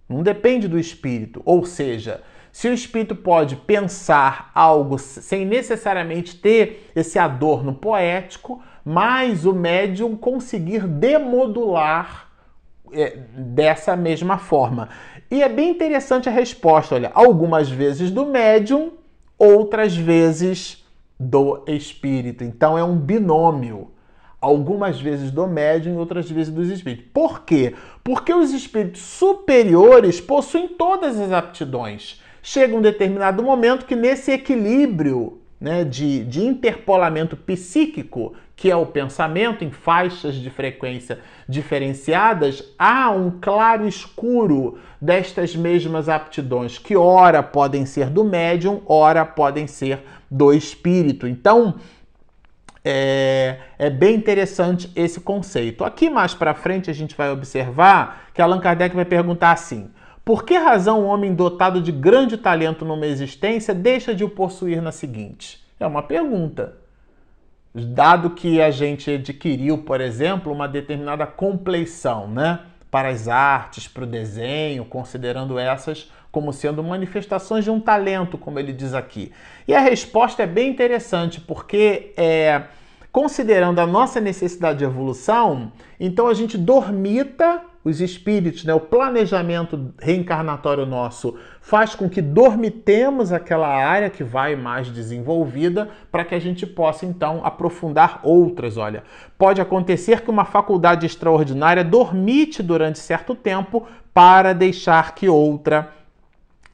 Não 0.09 0.23
depende 0.23 0.69
do 0.69 0.79
espírito. 0.79 1.43
Ou 1.45 1.65
seja, 1.65 2.23
se 2.55 2.69
o 2.69 2.73
espírito 2.73 3.17
pode 3.17 3.57
pensar 3.57 4.53
algo 4.55 4.97
sem 4.97 5.45
necessariamente 5.45 6.37
ter 6.37 6.89
esse 6.95 7.19
adorno 7.19 7.75
poético, 7.75 8.63
mas 8.85 9.45
o 9.45 9.53
médium 9.53 10.17
conseguir 10.17 10.87
demodular 10.87 12.29
é, 12.93 13.17
dessa 13.37 13.97
mesma 13.97 14.39
forma. 14.39 14.89
E 15.29 15.43
é 15.43 15.49
bem 15.49 15.71
interessante 15.71 16.29
a 16.29 16.33
resposta, 16.33 16.95
olha, 16.95 17.11
algumas 17.13 17.69
vezes 17.69 18.13
do 18.13 18.25
médium, 18.25 18.93
outras 19.37 19.97
vezes 19.97 20.87
do 21.19 21.65
espírito. 21.67 22.45
Então 22.45 22.79
é 22.79 22.85
um 22.85 22.97
binômio. 22.97 23.91
Algumas 24.41 25.01
vezes 25.01 25.33
do 25.33 25.49
médium 25.49 25.95
e 25.95 25.99
outras 25.99 26.31
vezes 26.31 26.55
dos 26.55 26.69
espíritos. 26.69 27.07
Por 27.13 27.41
quê? 27.41 27.75
Porque 28.05 28.33
os 28.33 28.53
espíritos 28.53 29.01
superiores 29.01 30.21
possuem 30.21 30.69
todas 30.69 31.19
as 31.19 31.33
aptidões 31.33 32.23
chega 32.45 32.77
um 32.77 32.83
determinado 32.83 33.43
momento 33.43 33.87
que 33.87 33.97
nesse 33.97 34.31
equilíbrio 34.31 35.41
né, 35.59 35.83
de, 35.83 36.23
de 36.25 36.45
interpolamento 36.45 37.39
psíquico, 37.39 38.35
que 38.55 38.71
é 38.71 38.77
o 38.77 38.85
pensamento 38.85 39.65
em 39.65 39.71
faixas 39.71 40.35
de 40.35 40.51
frequência 40.51 41.21
diferenciadas, 41.49 42.63
há 42.79 43.11
um 43.11 43.39
claro 43.41 43.89
escuro 43.89 44.79
destas 45.01 45.57
mesmas 45.57 46.07
aptidões, 46.07 46.77
que 46.77 46.95
ora 46.95 47.43
podem 47.43 47.87
ser 47.87 48.11
do 48.11 48.23
médium, 48.23 48.83
ora 48.85 49.25
podem 49.25 49.67
ser 49.67 50.01
do 50.31 50.53
espírito. 50.53 51.27
Então, 51.27 51.77
é, 52.85 53.57
é, 53.79 53.89
bem 53.89 54.17
interessante 54.17 54.93
esse 54.95 55.19
conceito. 55.19 55.83
Aqui 55.83 56.11
mais 56.11 56.35
para 56.35 56.53
frente 56.53 56.91
a 56.91 56.95
gente 56.95 57.17
vai 57.17 57.31
observar 57.31 58.29
que 58.35 58.43
Allan 58.43 58.61
Kardec 58.61 58.95
vai 58.95 59.07
perguntar 59.07 59.53
assim: 59.53 59.91
por 60.25 60.45
que 60.45 60.57
razão 60.57 61.03
um 61.03 61.07
homem 61.07 61.35
dotado 61.35 61.83
de 61.83 61.93
grande 61.93 62.39
talento 62.39 62.85
numa 62.85 63.07
existência 63.07 63.75
deixa 63.75 64.15
de 64.15 64.25
o 64.25 64.31
possuir 64.31 64.81
na 64.81 64.91
seguinte? 64.91 65.63
É 65.79 65.87
uma 65.87 66.03
pergunta. 66.03 66.77
Dado 67.75 68.31
que 68.31 68.63
a 68.63 68.71
gente 68.71 69.11
adquiriu, 69.11 69.79
por 69.79 70.01
exemplo, 70.01 70.53
uma 70.53 70.67
determinada 70.67 71.27
compleição, 71.27 72.29
né? 72.29 72.61
Para 72.91 73.09
as 73.09 73.29
artes, 73.29 73.89
para 73.89 74.05
o 74.05 74.07
desenho, 74.07 74.85
considerando 74.85 75.59
essas 75.59 76.11
como 76.31 76.53
sendo 76.53 76.83
manifestações 76.83 77.63
de 77.63 77.71
um 77.71 77.79
talento, 77.79 78.37
como 78.37 78.59
ele 78.59 78.73
diz 78.73 78.93
aqui. 78.93 79.31
E 79.69 79.75
a 79.75 79.79
resposta 79.79 80.43
é 80.43 80.47
bem 80.47 80.69
interessante, 80.69 81.41
porque 81.41 82.13
é, 82.17 82.63
considerando 83.13 83.79
a 83.79 83.87
nossa 83.87 84.21
necessidade 84.21 84.79
de 84.79 84.85
evolução, 84.85 85.71
então 86.01 86.27
a 86.27 86.35
gente 86.35 86.59
dormita 86.59 87.63
os 87.85 88.01
espíritos, 88.01 88.65
né, 88.65 88.73
o 88.73 88.81
planejamento 88.81 89.93
reencarnatório 90.01 90.87
nosso 90.87 91.37
faz 91.61 91.95
com 91.95 92.09
que 92.09 92.23
dormitemos 92.23 93.31
aquela 93.31 93.69
área 93.69 94.09
que 94.09 94.25
vai 94.25 94.57
mais 94.57 94.89
desenvolvida 94.89 95.91
para 96.11 96.25
que 96.25 96.35
a 96.35 96.39
gente 96.39 96.67
possa 96.67 97.05
então 97.05 97.43
aprofundar 97.45 98.21
outras. 98.23 98.79
Olha, 98.79 99.05
pode 99.37 99.61
acontecer 99.61 100.23
que 100.23 100.31
uma 100.31 100.47
faculdade 100.47 101.05
extraordinária 101.05 101.85
dormite 101.85 102.63
durante 102.63 102.99
certo 102.99 103.35
tempo 103.35 103.87
para 104.15 104.55
deixar 104.55 105.15
que 105.15 105.29
outra 105.29 105.91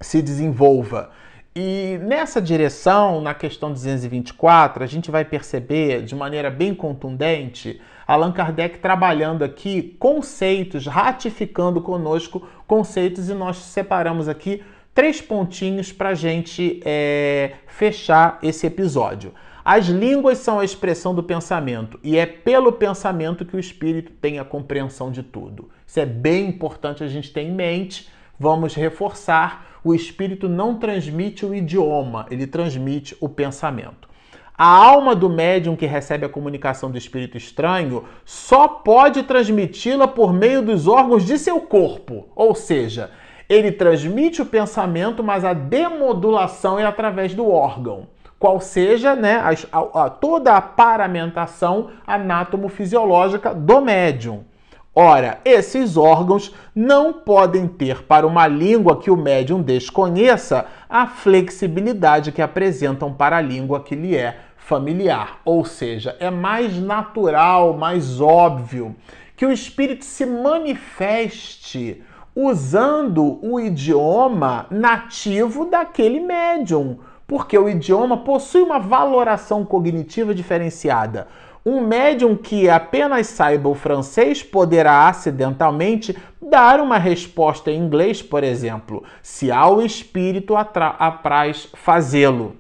se 0.00 0.22
desenvolva. 0.22 1.10
E 1.54 1.98
nessa 2.02 2.40
direção, 2.40 3.20
na 3.20 3.34
questão 3.34 3.72
224, 3.72 4.84
a 4.84 4.86
gente 4.86 5.10
vai 5.10 5.24
perceber 5.24 6.02
de 6.02 6.14
maneira 6.14 6.48
bem 6.48 6.74
contundente 6.74 7.80
Allan 8.06 8.32
Kardec 8.32 8.78
trabalhando 8.78 9.44
aqui 9.44 9.96
conceitos, 9.98 10.86
ratificando 10.86 11.80
conosco 11.80 12.46
conceitos, 12.66 13.28
e 13.28 13.34
nós 13.34 13.56
separamos 13.56 14.28
aqui 14.28 14.62
três 14.92 15.20
pontinhos 15.20 15.92
para 15.92 16.08
a 16.08 16.14
gente 16.14 16.80
é, 16.84 17.52
fechar 17.66 18.38
esse 18.42 18.66
episódio. 18.66 19.32
As 19.64 19.86
línguas 19.86 20.38
são 20.38 20.58
a 20.58 20.64
expressão 20.64 21.14
do 21.14 21.22
pensamento 21.22 22.00
e 22.02 22.16
é 22.16 22.26
pelo 22.26 22.72
pensamento 22.72 23.44
que 23.44 23.54
o 23.54 23.60
espírito 23.60 24.10
tem 24.12 24.38
a 24.38 24.44
compreensão 24.44 25.12
de 25.12 25.22
tudo. 25.22 25.70
Isso 25.86 26.00
é 26.00 26.06
bem 26.06 26.48
importante 26.48 27.04
a 27.04 27.08
gente 27.08 27.32
ter 27.32 27.42
em 27.42 27.52
mente. 27.52 28.08
Vamos 28.38 28.74
reforçar: 28.74 29.66
o 29.82 29.94
espírito 29.94 30.48
não 30.48 30.76
transmite 30.76 31.44
o 31.44 31.54
idioma, 31.54 32.26
ele 32.30 32.46
transmite 32.46 33.16
o 33.20 33.28
pensamento. 33.28 34.08
A 34.56 34.66
alma 34.66 35.14
do 35.14 35.30
médium 35.30 35.74
que 35.74 35.86
recebe 35.86 36.26
a 36.26 36.28
comunicação 36.28 36.90
do 36.90 36.98
espírito 36.98 37.34
estranho 37.38 38.04
só 38.26 38.68
pode 38.68 39.22
transmiti-la 39.22 40.06
por 40.06 40.34
meio 40.34 40.60
dos 40.60 40.86
órgãos 40.86 41.24
de 41.24 41.38
seu 41.38 41.60
corpo. 41.62 42.28
Ou 42.36 42.54
seja, 42.54 43.10
ele 43.48 43.72
transmite 43.72 44.42
o 44.42 44.46
pensamento, 44.46 45.24
mas 45.24 45.46
a 45.46 45.54
demodulação 45.54 46.78
é 46.78 46.84
através 46.84 47.32
do 47.34 47.48
órgão. 47.48 48.06
qual 48.38 48.60
seja 48.60 49.16
né, 49.16 49.42
a, 49.72 50.04
a, 50.04 50.10
toda 50.10 50.54
a 50.54 50.60
paramentação 50.60 51.90
anátomo-fisiológica 52.06 53.54
do 53.54 53.80
médium. 53.80 54.44
Ora, 54.94 55.38
esses 55.44 55.96
órgãos 55.96 56.52
não 56.74 57.12
podem 57.12 57.68
ter 57.68 58.02
para 58.02 58.26
uma 58.26 58.48
língua 58.48 58.98
que 58.98 59.10
o 59.10 59.16
médium 59.16 59.62
desconheça 59.62 60.66
a 60.88 61.06
flexibilidade 61.06 62.32
que 62.32 62.42
apresentam 62.42 63.12
para 63.12 63.36
a 63.36 63.40
língua 63.40 63.80
que 63.80 63.94
lhe 63.94 64.16
é 64.16 64.38
familiar. 64.56 65.40
Ou 65.44 65.64
seja, 65.64 66.16
é 66.18 66.28
mais 66.28 66.76
natural, 66.80 67.74
mais 67.74 68.20
óbvio 68.20 68.96
que 69.36 69.46
o 69.46 69.52
espírito 69.52 70.04
se 70.04 70.26
manifeste 70.26 72.02
usando 72.34 73.38
o 73.42 73.58
idioma 73.58 74.66
nativo 74.70 75.64
daquele 75.64 76.20
médium, 76.20 76.98
porque 77.26 77.56
o 77.56 77.68
idioma 77.68 78.18
possui 78.18 78.60
uma 78.60 78.78
valoração 78.78 79.64
cognitiva 79.64 80.34
diferenciada. 80.34 81.28
Um 81.64 81.80
médium 81.82 82.36
que 82.36 82.70
apenas 82.70 83.26
saiba 83.26 83.68
o 83.68 83.74
francês 83.74 84.42
poderá 84.42 85.08
acidentalmente 85.08 86.16
dar 86.40 86.80
uma 86.80 86.96
resposta 86.96 87.70
em 87.70 87.78
inglês, 87.78 88.22
por 88.22 88.42
exemplo, 88.42 89.04
se 89.22 89.52
ao 89.52 89.82
espírito 89.82 90.54
apraz 90.56 91.68
fazê-lo. 91.74 92.56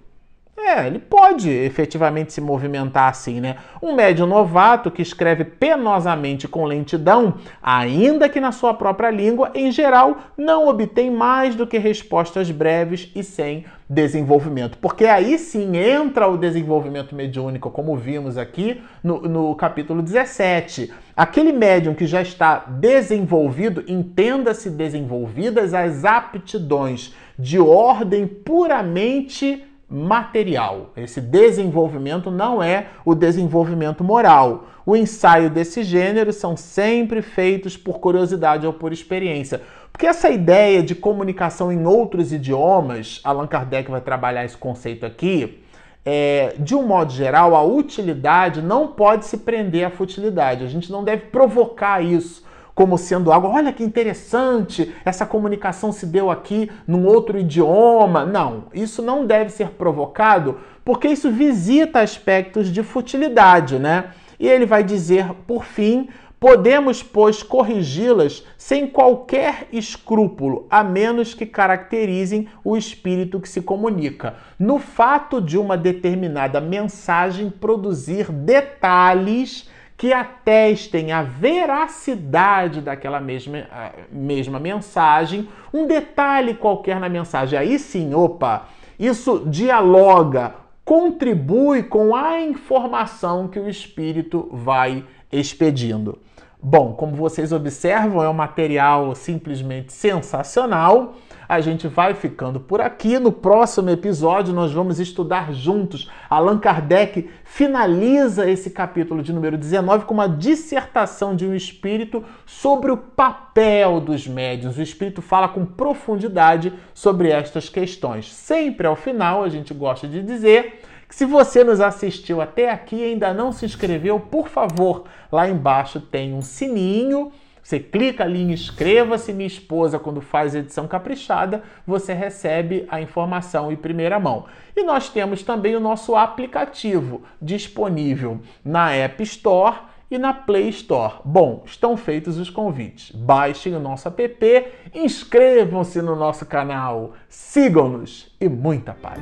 É, 0.70 0.86
ele 0.86 1.00
pode 1.00 1.50
efetivamente 1.50 2.32
se 2.32 2.40
movimentar 2.40 3.08
assim, 3.08 3.40
né? 3.40 3.56
Um 3.82 3.92
médium 3.92 4.26
novato 4.26 4.88
que 4.88 5.02
escreve 5.02 5.44
penosamente 5.44 6.46
com 6.46 6.64
lentidão, 6.64 7.34
ainda 7.60 8.28
que 8.28 8.38
na 8.38 8.52
sua 8.52 8.72
própria 8.72 9.10
língua, 9.10 9.50
em 9.52 9.72
geral, 9.72 10.18
não 10.38 10.68
obtém 10.68 11.10
mais 11.10 11.56
do 11.56 11.66
que 11.66 11.76
respostas 11.76 12.52
breves 12.52 13.10
e 13.16 13.24
sem 13.24 13.64
desenvolvimento. 13.88 14.78
Porque 14.78 15.06
aí 15.06 15.36
sim 15.38 15.76
entra 15.76 16.28
o 16.28 16.36
desenvolvimento 16.36 17.16
mediúnico, 17.16 17.68
como 17.68 17.96
vimos 17.96 18.38
aqui 18.38 18.80
no, 19.02 19.22
no 19.22 19.56
capítulo 19.56 20.00
17. 20.00 20.92
Aquele 21.16 21.50
médium 21.50 21.94
que 21.94 22.06
já 22.06 22.22
está 22.22 22.58
desenvolvido, 22.68 23.82
entenda-se 23.88 24.70
desenvolvidas 24.70 25.74
as 25.74 26.04
aptidões 26.04 27.12
de 27.36 27.58
ordem 27.58 28.24
puramente 28.24 29.64
material. 29.90 30.90
Esse 30.96 31.20
desenvolvimento 31.20 32.30
não 32.30 32.62
é 32.62 32.86
o 33.04 33.14
desenvolvimento 33.14 34.04
moral. 34.04 34.66
O 34.86 34.96
ensaio 34.96 35.50
desse 35.50 35.82
gênero 35.82 36.32
são 36.32 36.56
sempre 36.56 37.20
feitos 37.20 37.76
por 37.76 37.98
curiosidade 37.98 38.66
ou 38.66 38.72
por 38.72 38.92
experiência. 38.92 39.60
Porque 39.92 40.06
essa 40.06 40.30
ideia 40.30 40.82
de 40.82 40.94
comunicação 40.94 41.72
em 41.72 41.84
outros 41.84 42.32
idiomas, 42.32 43.20
Allan 43.24 43.48
Kardec 43.48 43.90
vai 43.90 44.00
trabalhar 44.00 44.44
esse 44.44 44.56
conceito 44.56 45.04
aqui, 45.04 45.60
é, 46.04 46.54
de 46.58 46.74
um 46.74 46.86
modo 46.86 47.12
geral, 47.12 47.54
a 47.54 47.62
utilidade 47.62 48.62
não 48.62 48.86
pode 48.86 49.26
se 49.26 49.38
prender 49.38 49.84
à 49.84 49.90
futilidade. 49.90 50.64
A 50.64 50.68
gente 50.68 50.90
não 50.90 51.04
deve 51.04 51.26
provocar 51.26 52.02
isso 52.02 52.48
como 52.80 52.96
sendo 52.96 53.30
algo, 53.30 53.46
olha 53.46 53.74
que 53.74 53.84
interessante, 53.84 54.94
essa 55.04 55.26
comunicação 55.26 55.92
se 55.92 56.06
deu 56.06 56.30
aqui 56.30 56.70
num 56.86 57.04
outro 57.04 57.38
idioma. 57.38 58.24
Não, 58.24 58.68
isso 58.72 59.02
não 59.02 59.26
deve 59.26 59.50
ser 59.50 59.72
provocado, 59.72 60.58
porque 60.82 61.06
isso 61.06 61.30
visita 61.30 62.00
aspectos 62.00 62.68
de 62.68 62.82
futilidade, 62.82 63.78
né? 63.78 64.12
E 64.38 64.48
ele 64.48 64.64
vai 64.64 64.82
dizer, 64.82 65.26
por 65.46 65.62
fim, 65.62 66.08
podemos, 66.40 67.02
pois, 67.02 67.42
corrigi-las 67.42 68.46
sem 68.56 68.86
qualquer 68.86 69.68
escrúpulo, 69.70 70.66
a 70.70 70.82
menos 70.82 71.34
que 71.34 71.44
caracterizem 71.44 72.48
o 72.64 72.78
espírito 72.78 73.40
que 73.40 73.48
se 73.50 73.60
comunica. 73.60 74.36
No 74.58 74.78
fato 74.78 75.38
de 75.38 75.58
uma 75.58 75.76
determinada 75.76 76.62
mensagem 76.62 77.50
produzir 77.50 78.32
detalhes 78.32 79.68
que 80.00 80.14
atestem 80.14 81.12
a 81.12 81.22
veracidade 81.22 82.80
daquela 82.80 83.20
mesma, 83.20 83.66
mesma 84.10 84.58
mensagem, 84.58 85.46
um 85.74 85.86
detalhe 85.86 86.54
qualquer 86.54 86.98
na 86.98 87.06
mensagem. 87.06 87.58
Aí 87.58 87.78
sim, 87.78 88.14
opa, 88.14 88.66
isso 88.98 89.44
dialoga, 89.44 90.54
contribui 90.86 91.82
com 91.82 92.16
a 92.16 92.40
informação 92.40 93.46
que 93.46 93.60
o 93.60 93.68
espírito 93.68 94.48
vai 94.50 95.04
expedindo. 95.30 96.18
Bom, 96.62 96.94
como 96.94 97.14
vocês 97.14 97.52
observam, 97.52 98.22
é 98.22 98.28
um 98.30 98.32
material 98.32 99.14
simplesmente 99.14 99.92
sensacional. 99.92 101.16
A 101.50 101.60
gente 101.60 101.88
vai 101.88 102.14
ficando 102.14 102.60
por 102.60 102.80
aqui. 102.80 103.18
No 103.18 103.32
próximo 103.32 103.90
episódio, 103.90 104.54
nós 104.54 104.70
vamos 104.72 105.00
estudar 105.00 105.52
juntos. 105.52 106.08
Allan 106.30 106.60
Kardec 106.60 107.28
finaliza 107.42 108.48
esse 108.48 108.70
capítulo 108.70 109.20
de 109.20 109.32
número 109.32 109.58
19 109.58 110.04
com 110.04 110.14
uma 110.14 110.28
dissertação 110.28 111.34
de 111.34 111.44
um 111.44 111.52
espírito 111.52 112.24
sobre 112.46 112.92
o 112.92 112.96
papel 112.96 113.98
dos 114.00 114.28
médiuns. 114.28 114.78
O 114.78 114.82
espírito 114.82 115.20
fala 115.20 115.48
com 115.48 115.66
profundidade 115.66 116.72
sobre 116.94 117.30
estas 117.30 117.68
questões. 117.68 118.32
Sempre 118.32 118.86
ao 118.86 118.94
final, 118.94 119.42
a 119.42 119.48
gente 119.48 119.74
gosta 119.74 120.06
de 120.06 120.22
dizer 120.22 120.82
se 121.08 121.24
você 121.24 121.64
nos 121.64 121.80
assistiu 121.80 122.40
até 122.40 122.70
aqui 122.70 122.94
e 122.94 123.04
ainda 123.06 123.34
não 123.34 123.50
se 123.50 123.66
inscreveu, 123.66 124.20
por 124.20 124.46
favor, 124.46 125.02
lá 125.32 125.48
embaixo 125.48 126.00
tem 126.00 126.32
um 126.32 126.42
sininho. 126.42 127.32
Você 127.70 127.78
clica 127.78 128.24
ali 128.24 128.42
em 128.42 128.50
inscreva-se, 128.50 129.32
minha 129.32 129.46
esposa, 129.46 129.96
quando 129.96 130.20
faz 130.20 130.56
edição 130.56 130.88
caprichada, 130.88 131.62
você 131.86 132.12
recebe 132.12 132.84
a 132.88 133.00
informação 133.00 133.70
em 133.70 133.76
primeira 133.76 134.18
mão. 134.18 134.46
E 134.74 134.82
nós 134.82 135.08
temos 135.08 135.44
também 135.44 135.76
o 135.76 135.80
nosso 135.80 136.16
aplicativo 136.16 137.22
disponível 137.40 138.40
na 138.64 138.92
App 138.92 139.22
Store 139.22 139.82
e 140.10 140.18
na 140.18 140.34
Play 140.34 140.68
Store. 140.70 141.20
Bom, 141.24 141.62
estão 141.64 141.96
feitos 141.96 142.38
os 142.38 142.50
convites. 142.50 143.12
Baixem 143.12 143.76
o 143.76 143.78
nosso 143.78 144.08
app, 144.08 144.66
inscrevam-se 144.92 146.02
no 146.02 146.16
nosso 146.16 146.44
canal, 146.46 147.12
sigam-nos 147.28 148.34
e 148.40 148.48
muita 148.48 148.94
paz. 148.94 149.20